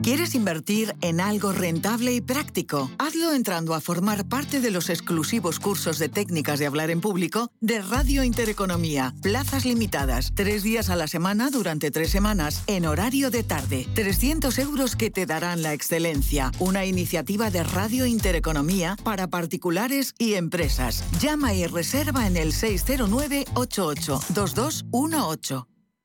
[0.00, 2.90] ¿Quieres invertir en algo rentable y práctico?
[2.98, 7.50] Hazlo entrando a formar parte de los exclusivos cursos de técnicas de hablar en público
[7.60, 9.14] de Radio Intereconomía.
[9.20, 13.86] Plazas limitadas, tres días a la semana durante tres semanas, en horario de tarde.
[13.94, 16.52] 300 euros que te darán la excelencia.
[16.58, 21.04] Una iniciativa de Radio Intereconomía para particulares y empresas.
[21.20, 25.71] Llama y reserva en el 609 88 2218.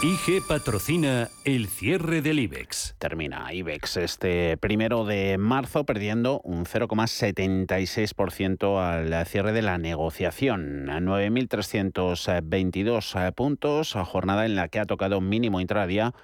[0.00, 2.94] IG patrocina el cierre del IBEX.
[3.00, 10.86] Termina IBEX este primero de marzo perdiendo un 0,76% al cierre de la negociación.
[10.86, 16.14] 9.322 puntos, jornada en la que ha tocado mínimo intradía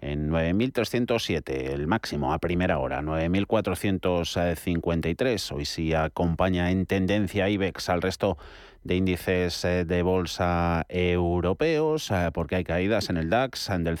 [0.00, 5.52] en 9.307, el máximo a primera hora, 9.453.
[5.52, 8.36] Hoy sí acompaña en tendencia IBEX al resto
[8.84, 13.98] de índices eh, de bolsa europeos, eh, porque hay caídas en el DAX del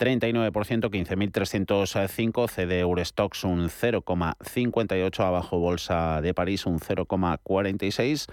[0.00, 8.26] 0,39%, 15.305, CD Eurostox un 0,58, abajo Bolsa de París un 0,46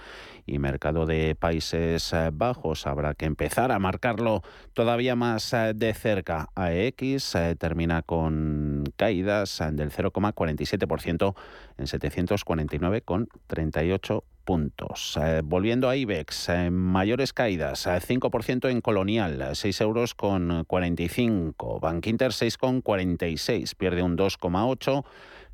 [0.46, 4.42] y mercado de Países eh, Bajos habrá que empezar a marcarlo
[4.72, 6.48] todavía más de cerca.
[6.54, 11.34] AEX termina con caídas del 0,47%
[11.76, 15.18] en 749,38 puntos.
[15.22, 21.80] Eh, volviendo a IBEX, eh, mayores caídas, 5% eh, en Colonial, 6 euros con 45.
[21.80, 25.04] Bankinter 6,46, pierde un 2,8,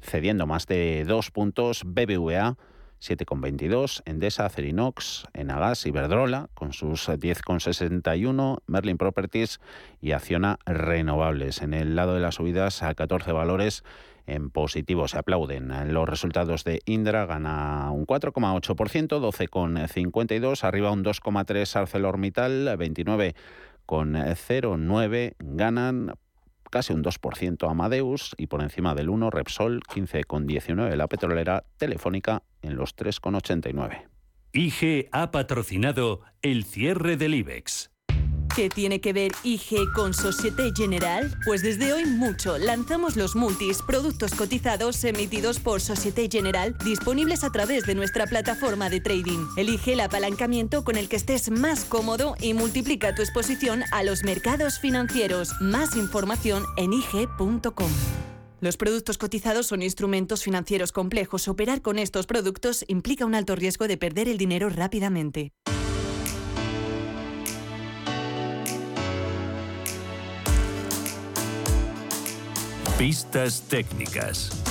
[0.00, 1.82] cediendo más de 2 puntos.
[1.84, 2.56] BBVA
[3.00, 9.58] 7,22, Endesa, Cerinox, Enagas, Iberdrola con sus 10,61, Merlin Properties
[10.00, 11.62] y Acciona Renovables.
[11.62, 13.82] En el lado de las subidas a 14 valores
[14.26, 15.08] en positivo.
[15.08, 25.34] Se aplauden los resultados de Indra, gana un 4,8%, 12,52%, arriba un 2,3% ArcelorMittal, 29,09%,
[25.38, 26.14] ganan
[26.70, 32.74] casi un 2% Amadeus y por encima del 1 Repsol, 15,19% la petrolera telefónica en
[32.76, 34.08] los 3,89%.
[34.52, 37.93] IG ha patrocinado el cierre del IBEX.
[38.54, 41.36] ¿Qué tiene que ver IG con Societe General?
[41.44, 42.56] Pues desde hoy mucho.
[42.56, 48.90] Lanzamos los multis, productos cotizados emitidos por Societe General, disponibles a través de nuestra plataforma
[48.90, 49.44] de trading.
[49.56, 54.22] Elige el apalancamiento con el que estés más cómodo y multiplica tu exposición a los
[54.22, 55.50] mercados financieros.
[55.60, 57.90] Más información en IG.com.
[58.60, 61.48] Los productos cotizados son instrumentos financieros complejos.
[61.48, 65.52] Operar con estos productos implica un alto riesgo de perder el dinero rápidamente.
[72.96, 74.63] Pistas técnicas.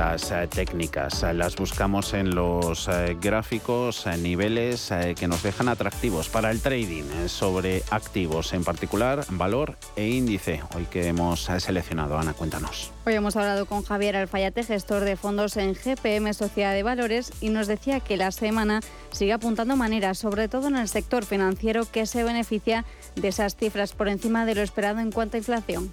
[0.00, 6.30] Pistas eh, técnicas eh, las buscamos en los eh, gráficos, niveles que nos dejan atractivos
[6.30, 10.62] para el trading sobre activos, en particular valor e índice.
[10.74, 12.92] Hoy que hemos seleccionado, Ana, cuéntanos.
[13.04, 17.50] Hoy hemos hablado con Javier Alfayate, gestor de fondos en GPM Sociedad de Valores, y
[17.50, 18.80] nos decía que la semana
[19.10, 22.86] sigue apuntando maneras, sobre todo en el sector financiero, que se beneficia
[23.16, 25.92] de esas cifras por encima de lo esperado en cuanto a inflación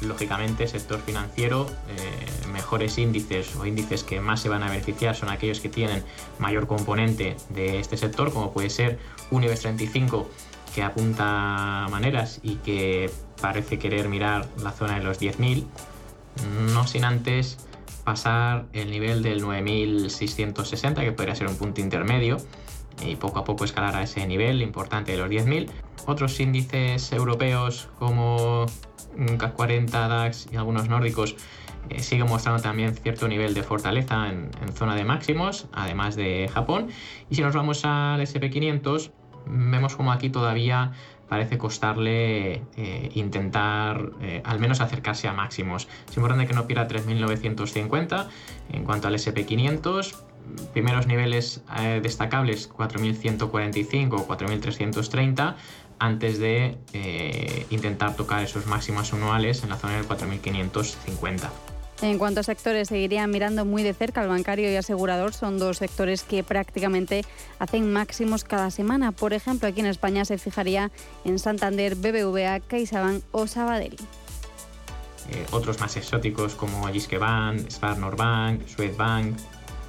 [0.00, 5.30] lógicamente sector financiero, eh, mejores índices o índices que más se van a beneficiar son
[5.30, 6.04] aquellos que tienen
[6.38, 8.98] mayor componente de este sector, como puede ser
[9.30, 10.28] un IBEX 35
[10.74, 15.64] que apunta maneras y que parece querer mirar la zona de los 10.000
[16.72, 17.58] no sin antes
[18.04, 22.38] pasar el nivel del 9660, que podría ser un punto intermedio,
[23.04, 25.68] y poco a poco escalar a ese nivel importante de los 10.000.
[26.06, 28.66] Otros índices europeos como
[29.38, 31.36] CAC 40, DAX y algunos nórdicos
[31.88, 36.88] eh, siguen mostrando también cierto nivel de fortaleza en, zona de máximos, además de Japón.
[37.30, 39.10] Y si nos vamos al SP500,
[39.46, 40.92] vemos como aquí todavía
[41.28, 45.88] parece costarle eh, intentar eh, al menos acercarse a máximos.
[46.08, 48.26] Es importante que no pierda 3.950
[48.72, 50.14] en cuanto al SP500.
[50.72, 55.56] Primeros niveles eh, destacables 4.145 o 4.330
[55.98, 56.76] antes de
[57.70, 61.50] intentar tocar esos máximos anuales en la zona del 4.550.
[62.02, 65.32] En cuanto a sectores, seguiría mirando muy de cerca al bancario y asegurador.
[65.32, 67.24] Son dos sectores que prácticamente
[67.58, 69.12] hacen máximos cada semana.
[69.12, 70.90] Por ejemplo, aquí en España se fijaría
[71.24, 73.96] en Santander, BBVA, CaixaBank o Sabadell.
[75.30, 79.38] Eh, otros más exóticos como Bank, Sparnorbank, Swedbank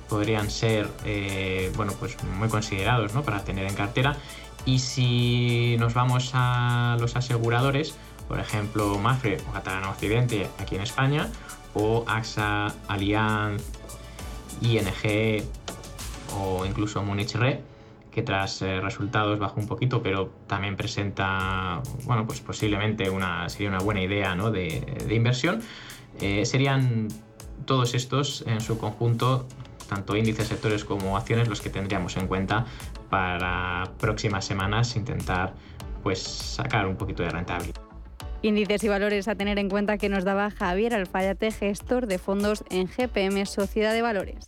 [0.08, 4.16] podrían ser eh, bueno, pues muy considerados para tener en cartera.
[4.68, 7.95] Y si nos vamos a los aseguradores,
[8.28, 11.30] por ejemplo, Mafre o Catalana Occidente aquí en España,
[11.74, 13.63] o AXA, Allianz,
[14.59, 15.45] ING
[16.36, 17.63] o incluso Munich Re,
[18.11, 23.70] que tras eh, resultados bajó un poquito, pero también presenta, bueno, pues posiblemente una, sería
[23.70, 25.61] una buena idea de, inversión.
[26.20, 27.07] Eh, serían
[27.63, 29.47] todos estos en su conjunto,
[29.88, 32.65] tanto índices, sectores como acciones, los que tendríamos en cuenta
[33.10, 35.53] para próximas semanas intentar
[36.03, 37.82] pues sacar un poquito de rentabilidad.
[38.41, 42.64] Índices y valores a tener en cuenta que nos daba Javier Alfayate, gestor de fondos
[42.70, 44.47] en GPM Sociedad de Valores.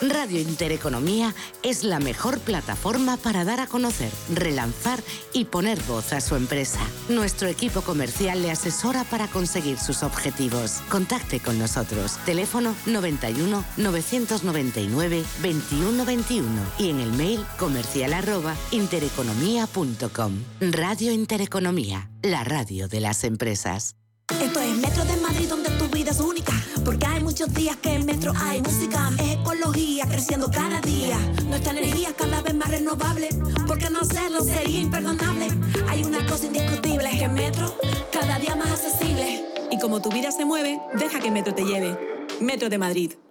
[0.00, 6.20] Radio Intereconomía es la mejor plataforma para dar a conocer, relanzar y poner voz a
[6.20, 6.80] su empresa.
[7.08, 10.82] Nuestro equipo comercial le asesora para conseguir sus objetivos.
[10.88, 12.18] Contacte con nosotros.
[12.24, 20.32] Teléfono 91 999 2121 y en el mail comercial arroba intereconomía.com.
[20.60, 23.96] Radio Intereconomía, la radio de las empresas.
[24.30, 26.52] Esto es Metro de Madrid donde tu vida es única.
[26.88, 29.10] Porque hay muchos días que en Metro hay música.
[29.18, 31.18] Es ecología creciendo cada día.
[31.46, 33.28] Nuestra energía cada vez más renovable.
[33.66, 35.48] Porque no hacerlo sería imperdonable.
[35.86, 37.74] Hay una cosa indiscutible: es que Metro
[38.10, 39.44] cada día más accesible.
[39.70, 41.94] Y como tu vida se mueve, deja que Metro te lleve.
[42.40, 43.12] Metro de Madrid.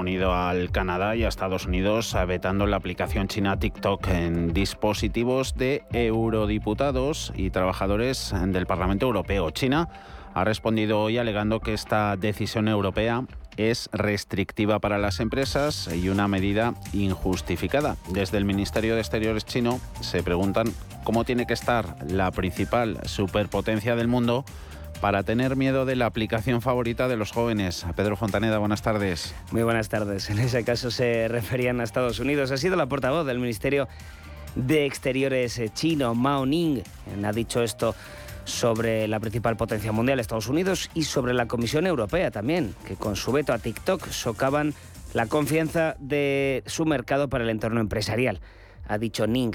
[0.00, 5.84] Unido al Canadá y a Estados Unidos vetando la aplicación china TikTok en dispositivos de
[5.92, 9.50] eurodiputados y trabajadores del Parlamento Europeo.
[9.50, 9.88] China
[10.34, 13.24] ha respondido hoy alegando que esta decisión europea
[13.56, 17.96] es restrictiva para las empresas y una medida injustificada.
[18.08, 20.72] Desde el Ministerio de Exteriores chino se preguntan
[21.04, 24.44] cómo tiene que estar la principal superpotencia del mundo
[25.00, 27.86] para tener miedo de la aplicación favorita de los jóvenes.
[27.96, 29.34] Pedro Fontaneda, buenas tardes.
[29.50, 30.30] Muy buenas tardes.
[30.30, 32.50] En ese caso se referían a Estados Unidos.
[32.50, 33.88] Ha sido la portavoz del Ministerio
[34.54, 36.82] de Exteriores eh, chino, Mao Ning,
[37.24, 37.94] ha dicho esto
[38.44, 43.14] sobre la principal potencia mundial, Estados Unidos, y sobre la Comisión Europea también, que con
[43.16, 44.74] su veto a TikTok socavan
[45.14, 48.40] la confianza de su mercado para el entorno empresarial
[48.88, 49.52] ha dicho Ning.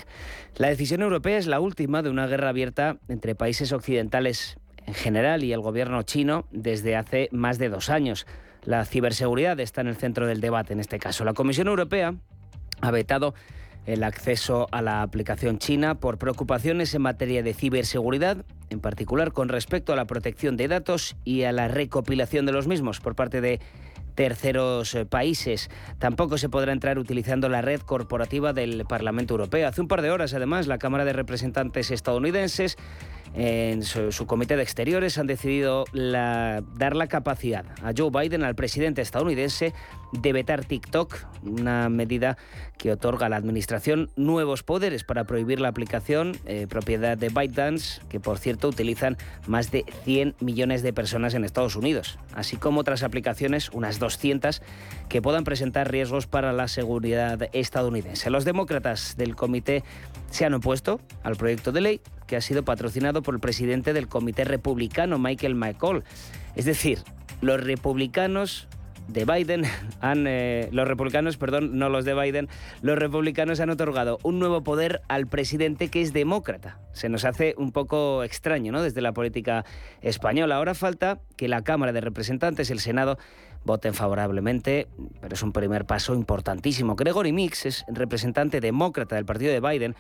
[0.56, 5.44] La decisión europea es la última de una guerra abierta entre países occidentales en general
[5.44, 8.26] y el gobierno chino desde hace más de dos años.
[8.64, 11.24] La ciberseguridad está en el centro del debate en este caso.
[11.24, 12.16] La Comisión Europea
[12.82, 13.34] ha vetado
[13.86, 19.50] el acceso a la aplicación china por preocupaciones en materia de ciberseguridad, en particular con
[19.50, 23.42] respecto a la protección de datos y a la recopilación de los mismos por parte
[23.42, 23.60] de
[24.16, 25.70] terceros eh, países.
[26.00, 29.68] Tampoco se podrá entrar utilizando la red corporativa del Parlamento Europeo.
[29.68, 32.78] Hace un par de horas, además, la Cámara de Representantes estadounidenses
[33.38, 39.02] en su, comité de exteriores han decidido dar la capacidad a Joe Biden, al presidente
[39.02, 39.74] estadounidense,
[40.12, 42.38] de vetar TikTok, una medida
[42.78, 48.02] que otorga a la administración nuevos poderes para prohibir la aplicación, eh, propiedad de ByteDance,
[48.10, 52.82] que por cierto utilizan más de 100 millones de personas en Estados Unidos, así como
[52.82, 54.62] otras aplicaciones, unas 200,
[55.10, 58.30] que puedan presentar riesgos para la seguridad estadounidense.
[58.30, 59.84] Los demócratas del comité
[60.30, 64.08] se han opuesto al proyecto de ley que ha sido patrocinado por el presidente del
[64.08, 66.04] Comité Republicano, Michael McCall.
[66.56, 67.04] Es decir,
[67.42, 68.68] los republicanos
[69.08, 69.64] de Biden
[70.02, 72.50] han eh, los republicanos, perdón, no los de Biden,
[72.82, 76.80] los republicanos han otorgado un nuevo poder al presidente que es demócrata.
[76.94, 78.82] Se nos hace un poco extraño, ¿no?
[78.82, 79.66] Desde la política
[80.02, 80.58] española.
[80.58, 83.18] Ahora falta que la Cámara de Representantes, el Senado,
[83.64, 84.88] voten favorablemente,
[85.22, 86.96] pero es un primer paso importantísimo.
[86.96, 89.96] Gregory Mix es representante demócrata del partido de Biden.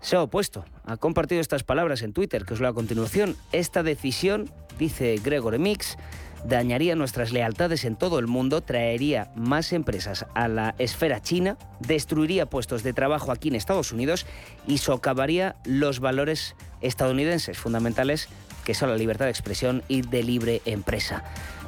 [0.00, 3.36] Se ha opuesto, ha compartido estas palabras en Twitter, que os lo a continuación.
[3.52, 5.96] Esta decisión, dice Gregory Mix,
[6.44, 12.46] dañaría nuestras lealtades en todo el mundo, traería más empresas a la esfera china, destruiría
[12.46, 14.26] puestos de trabajo aquí en Estados Unidos
[14.66, 18.28] y socavaría los valores estadounidenses fundamentales
[18.64, 21.22] que son la libertad de expresión y de libre empresa.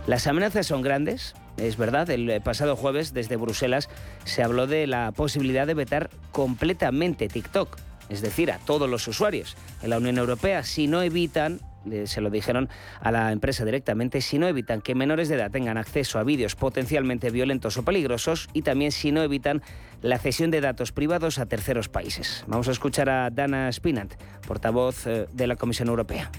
[0.06, 3.88] Las amenazas son grandes, es verdad, el pasado jueves desde Bruselas
[4.24, 9.56] se habló de la posibilidad de vetar completamente TikTok, es decir, a todos los usuarios
[9.82, 11.60] en la Unión Europea si no evitan
[12.04, 12.68] se lo dijeron
[13.00, 16.54] a la empresa directamente, si no evitan que menores de edad tengan acceso a vídeos
[16.54, 19.62] potencialmente violentos o peligrosos y también si no evitan
[20.02, 22.44] la cesión de datos privados a terceros países.
[22.46, 24.14] Vamos a escuchar a Dana Spinant,
[24.46, 26.30] portavoz eh, de la Comisión Europea.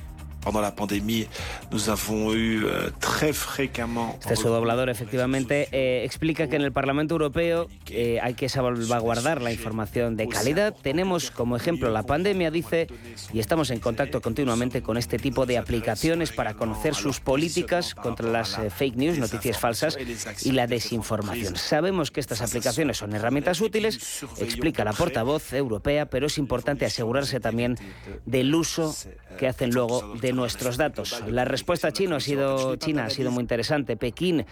[0.50, 1.28] Pendant la pandemia,
[1.72, 4.18] nous avons eu euh, très fréquemment.
[4.20, 9.52] Este subdoblador efectivamente eh, explica que en el Parlamento Europeo eh, hay que salvaguardar la
[9.52, 10.76] información de calidad.
[10.82, 12.88] Tenemos como ejemplo la pandemia, dice,
[13.32, 18.28] y estamos en contacto continuamente con este tipo de aplicaciones para conocer sus políticas contra
[18.28, 20.00] las eh, fake news, noticias falsas
[20.44, 21.58] y la desinformación.
[21.58, 27.40] Sabemos que estas aplicaciones son herramientas útiles, explica la portavoz europea, pero es importante asegurarse
[27.40, 27.78] también
[28.26, 28.96] del uso
[29.38, 31.22] que hacen luego de nuestros datos.
[31.28, 33.98] La respuesta chino ha sido, China ha sido muy interesante.
[33.98, 34.46] Pekín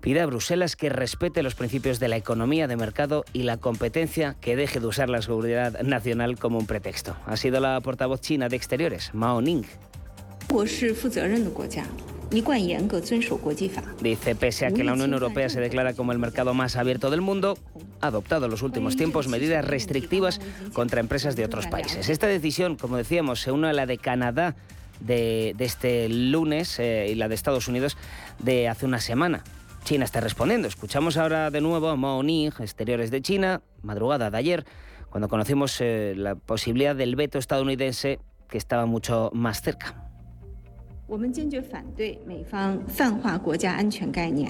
[0.00, 4.36] pide a Bruselas que respete los principios de la economía de mercado y la competencia,
[4.40, 7.16] que deje de usar la seguridad nacional como un pretexto.
[7.26, 9.64] Ha sido la portavoz china de Exteriores, Mao Ning.
[14.00, 17.20] Dice, pese a que la Unión Europea se declara como el mercado más abierto del
[17.20, 17.56] mundo,
[18.00, 20.40] ha adoptado en los últimos tiempos medidas restrictivas
[20.72, 22.08] contra empresas de otros países.
[22.08, 24.56] Esta decisión, como decíamos, se une a la de Canadá
[25.00, 27.96] de, este lunes eh, y la de Estados Unidos
[28.38, 29.44] de hace una semana.
[29.84, 30.66] China está respondiendo.
[30.66, 34.64] Escuchamos ahora de nuevo a Mao Ning, exteriores de China, madrugada de ayer,
[35.10, 38.18] cuando conocimos eh, la posibilidad del veto estadounidense
[38.48, 40.13] que estaba mucho más cerca.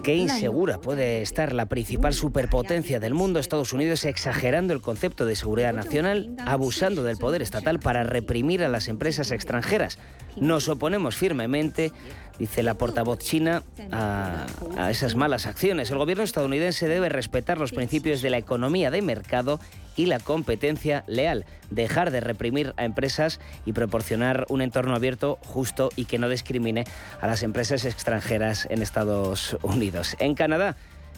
[0.03, 5.35] Qué insegura puede estar la principal superpotencia del mundo, Estados Unidos, exagerando el concepto de
[5.35, 9.99] seguridad nacional, abusando del poder estatal para reprimir a las empresas extranjeras.
[10.37, 11.93] Nos oponemos firmemente
[12.39, 14.47] dice la portavoz china, a,
[14.91, 15.91] esas malas acciones.
[15.91, 19.61] El gobierno estadounidense debe respetar los principios de la economía de mercado
[19.97, 25.91] y la competencia leal, dejar de reprimir a empresas y proporcionar un entorno abierto, justo
[25.97, 26.85] y que no discrimine
[27.21, 30.17] a las empresas extranjeras en Estados Unidos.
[30.19, 30.77] En Canadá,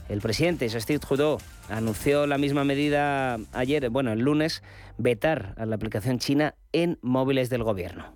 [0.08, 4.62] el presidente Justin Trudeau anunció la misma medida ayer, bueno, el lunes,
[4.98, 8.14] vetar a la aplicación china en móviles del gobierno.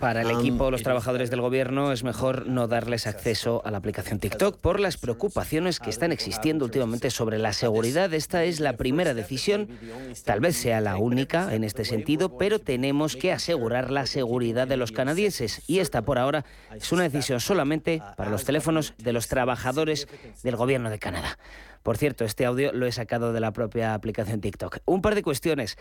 [0.00, 3.78] Para el equipo, los um, trabajadores del gobierno, es mejor no darles acceso a la
[3.78, 8.12] aplicación TikTok por las preocupaciones que están existiendo últimamente sobre la seguridad.
[8.12, 9.68] Esta es la primera decisión,
[10.24, 14.76] tal vez sea la única en este sentido, pero tenemos que asegurar la seguridad de
[14.76, 16.44] los canadienses y esta por ahora
[16.74, 20.08] es una decisión solamente para los teléfonos de los trabajadores
[20.42, 21.38] del gobierno de Canadá.
[21.84, 24.78] Por cierto, este audio lo he sacado de la propia aplicación TikTok.
[24.86, 25.76] Un par de cuestiones.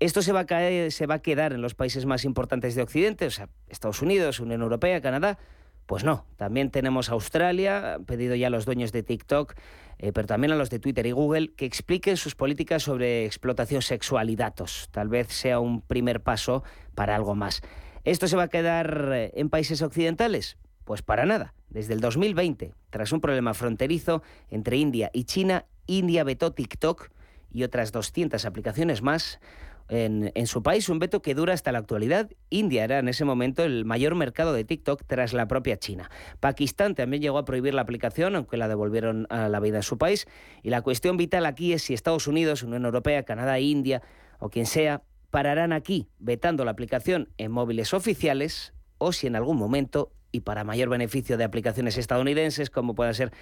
[0.00, 0.92] ¿Esto se va a, caer,
[1.22, 3.26] quedar en los países más importantes de Occidente?
[3.26, 5.38] O sea, Estados Unidos, Unión Europea, Canadá.
[5.86, 9.54] Pues no, también tenemos Australia, han pedido ya a los dueños de TikTok,
[9.98, 13.82] eh, pero también a los de Twitter y Google, que expliquen sus políticas sobre explotación
[13.82, 14.88] sexual y datos.
[14.92, 16.62] Tal vez sea un primer paso
[16.94, 17.62] para algo más.
[18.04, 20.58] ¿Esto se va a quedar eh, en países occidentales?
[20.84, 21.54] Pues para nada.
[21.70, 27.10] Desde el 2020, tras un problema fronterizo entre India y China, India vetó TikTok
[27.50, 29.40] y otras 200 aplicaciones más
[29.88, 32.30] en, su país, un veto que dura hasta la actualidad.
[32.50, 36.10] India era en ese momento el mayor mercado de TikTok tras la propia China.
[36.40, 39.98] Pakistán también llegó a prohibir la aplicación, aunque la devolvieron a la vida en su
[39.98, 40.26] país.
[40.62, 44.02] Y la cuestión vital aquí es si Estados Unidos, Unión Europea, Canadá, India
[44.38, 49.56] o quien sea, pararán aquí vetando la aplicación en móviles oficiales o si en algún
[49.56, 53.32] momento y para mayor beneficio de aplicaciones estadounidenses como pueda ser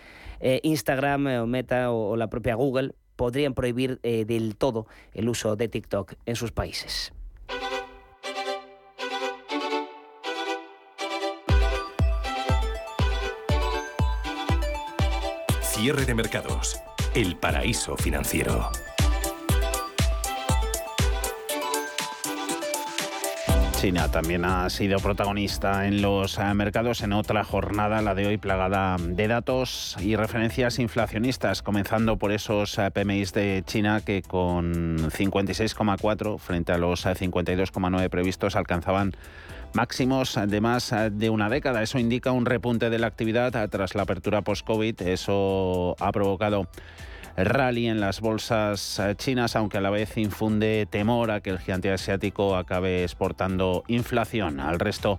[0.40, 5.28] eh, Instagram eh, o Meta o, la propia Google, podrían prohibir eh, del todo el
[5.28, 7.12] uso de TikTok en sus países.
[15.62, 16.80] Cierre de mercados.
[17.14, 18.70] El paraíso financiero.
[23.76, 28.38] China también ha sido protagonista en los eh, mercados en otra jornada, la de hoy
[28.38, 34.96] plagada de datos y referencias inflacionistas, comenzando por esos eh, PMIs de China que con
[35.10, 39.14] 56,4 frente a los 52,9 eh, previstos alcanzaban
[39.74, 41.82] máximos de más de una década.
[41.82, 45.02] Eso indica un repunte de la actividad tras la apertura post-COVID.
[45.02, 46.66] Eso ha provocado
[47.36, 51.58] rally en las bolsas eh, chinas, aunque a la vez infunde temor a que el
[51.58, 55.18] gigante asiático acabe exportando inflación al resto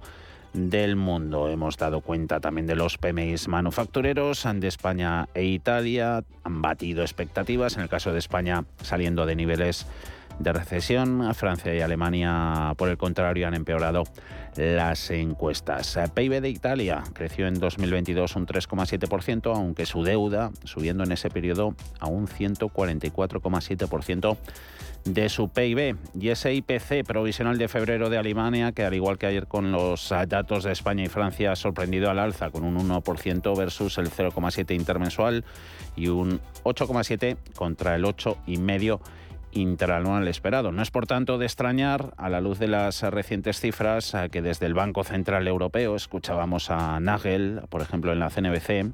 [0.54, 1.50] del mundo.
[1.50, 6.24] Hemos dado cuenta también de los PMIs manufactureros de España e Italia.
[6.44, 9.86] Han batido expectativas, en el caso de España saliendo de niveles
[10.40, 11.34] de recesión.
[11.34, 14.04] Francia y Alemania, por el contrario, han empeorado
[14.56, 16.00] las encuestas.
[16.14, 21.76] PIB de Italia creció en 2022 un 3,7%, aunque su deuda subiendo en ese periodo
[22.00, 24.38] a un 144,7%
[25.06, 25.96] de su PIB.
[26.20, 30.14] Y ese IPC provisional de febrero de Alemania, que al igual que ayer con los
[30.28, 34.76] datos de España y Francia, ha sorprendido al alza con un 1% versus el 0,7
[34.76, 35.46] intermensual
[35.96, 39.00] y un 8,7 contra el 8,5
[39.62, 40.72] interanual esperado.
[40.72, 44.66] No es por tanto de extrañar, a la luz de las recientes cifras, que desde
[44.66, 48.94] el Banco Central Europeo escuchábamos a Nagel, por ejemplo, en la CNBC,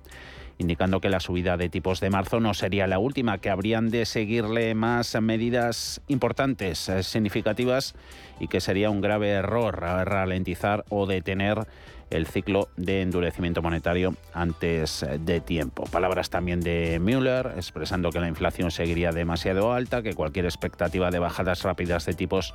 [0.57, 4.05] indicando que la subida de tipos de marzo no sería la última, que habrían de
[4.05, 7.95] seguirle más medidas importantes, eh, significativas,
[8.39, 11.67] y que sería un grave error ralentizar o detener
[12.13, 15.83] el ciclo de endurecimiento monetario antes de tiempo.
[15.85, 21.19] Palabras también de Müller, expresando que la inflación seguiría demasiado alta, que cualquier expectativa de
[21.19, 22.53] bajadas rápidas de tipos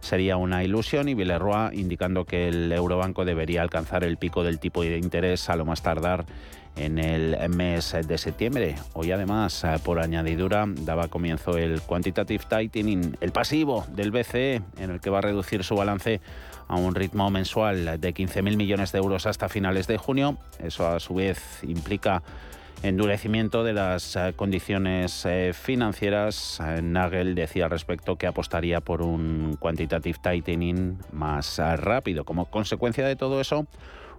[0.00, 4.82] sería una ilusión, y Villeroy indicando que el Eurobanco debería alcanzar el pico del tipo
[4.82, 6.24] de interés a lo más tardar
[6.76, 8.74] en el mes de septiembre.
[8.94, 15.00] Hoy además, por añadidura, daba comienzo el quantitative tightening, el pasivo del BCE, en el
[15.00, 16.20] que va a reducir su balance
[16.68, 20.38] a un ritmo mensual de 15.000 millones de euros hasta finales de junio.
[20.58, 22.22] Eso a su vez implica
[22.82, 26.60] endurecimiento de las eh, condiciones eh, financieras.
[26.60, 32.24] Eh, Nagel decía al respecto que apostaría por un quantitative tightening más rápido.
[32.24, 33.66] Como consecuencia de todo eso,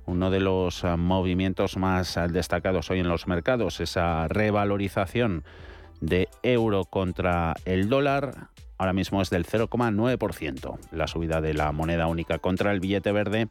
[0.05, 5.43] uno de los movimientos más destacados hoy en los mercados, esa revalorización
[6.01, 10.77] de euro contra el dólar, ahora mismo es del 0,9%.
[10.91, 13.49] La subida de la moneda única contra el billete verde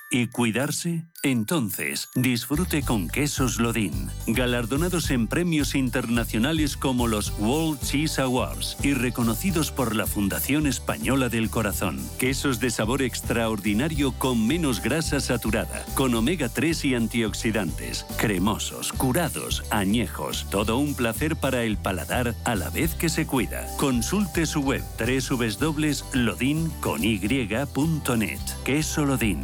[0.11, 1.05] Y cuidarse?
[1.23, 8.93] Entonces, disfrute con quesos Lodin, galardonados en premios internacionales como los World Cheese Awards y
[8.93, 11.99] reconocidos por la Fundación Española del Corazón.
[12.17, 19.63] Quesos de sabor extraordinario con menos grasa saturada, con omega 3 y antioxidantes, cremosos, curados,
[19.69, 23.67] añejos, todo un placer para el paladar a la vez que se cuida.
[23.77, 26.01] Consulte su web www.lodin.net.
[28.65, 29.43] Queso Lodin,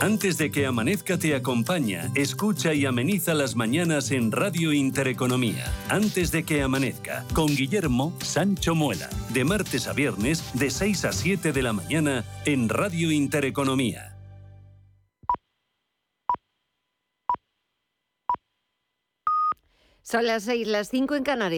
[0.00, 5.72] Antes de que amanezca te acompaña, escucha y ameniza las mañanas en Radio Intereconomía.
[5.88, 11.12] Antes de que amanezca, con Guillermo Sancho Muela, de martes a viernes, de 6 a
[11.12, 14.16] 7 de la mañana, en Radio Intereconomía.
[20.02, 21.50] Son las 6, las 5 en Canarias.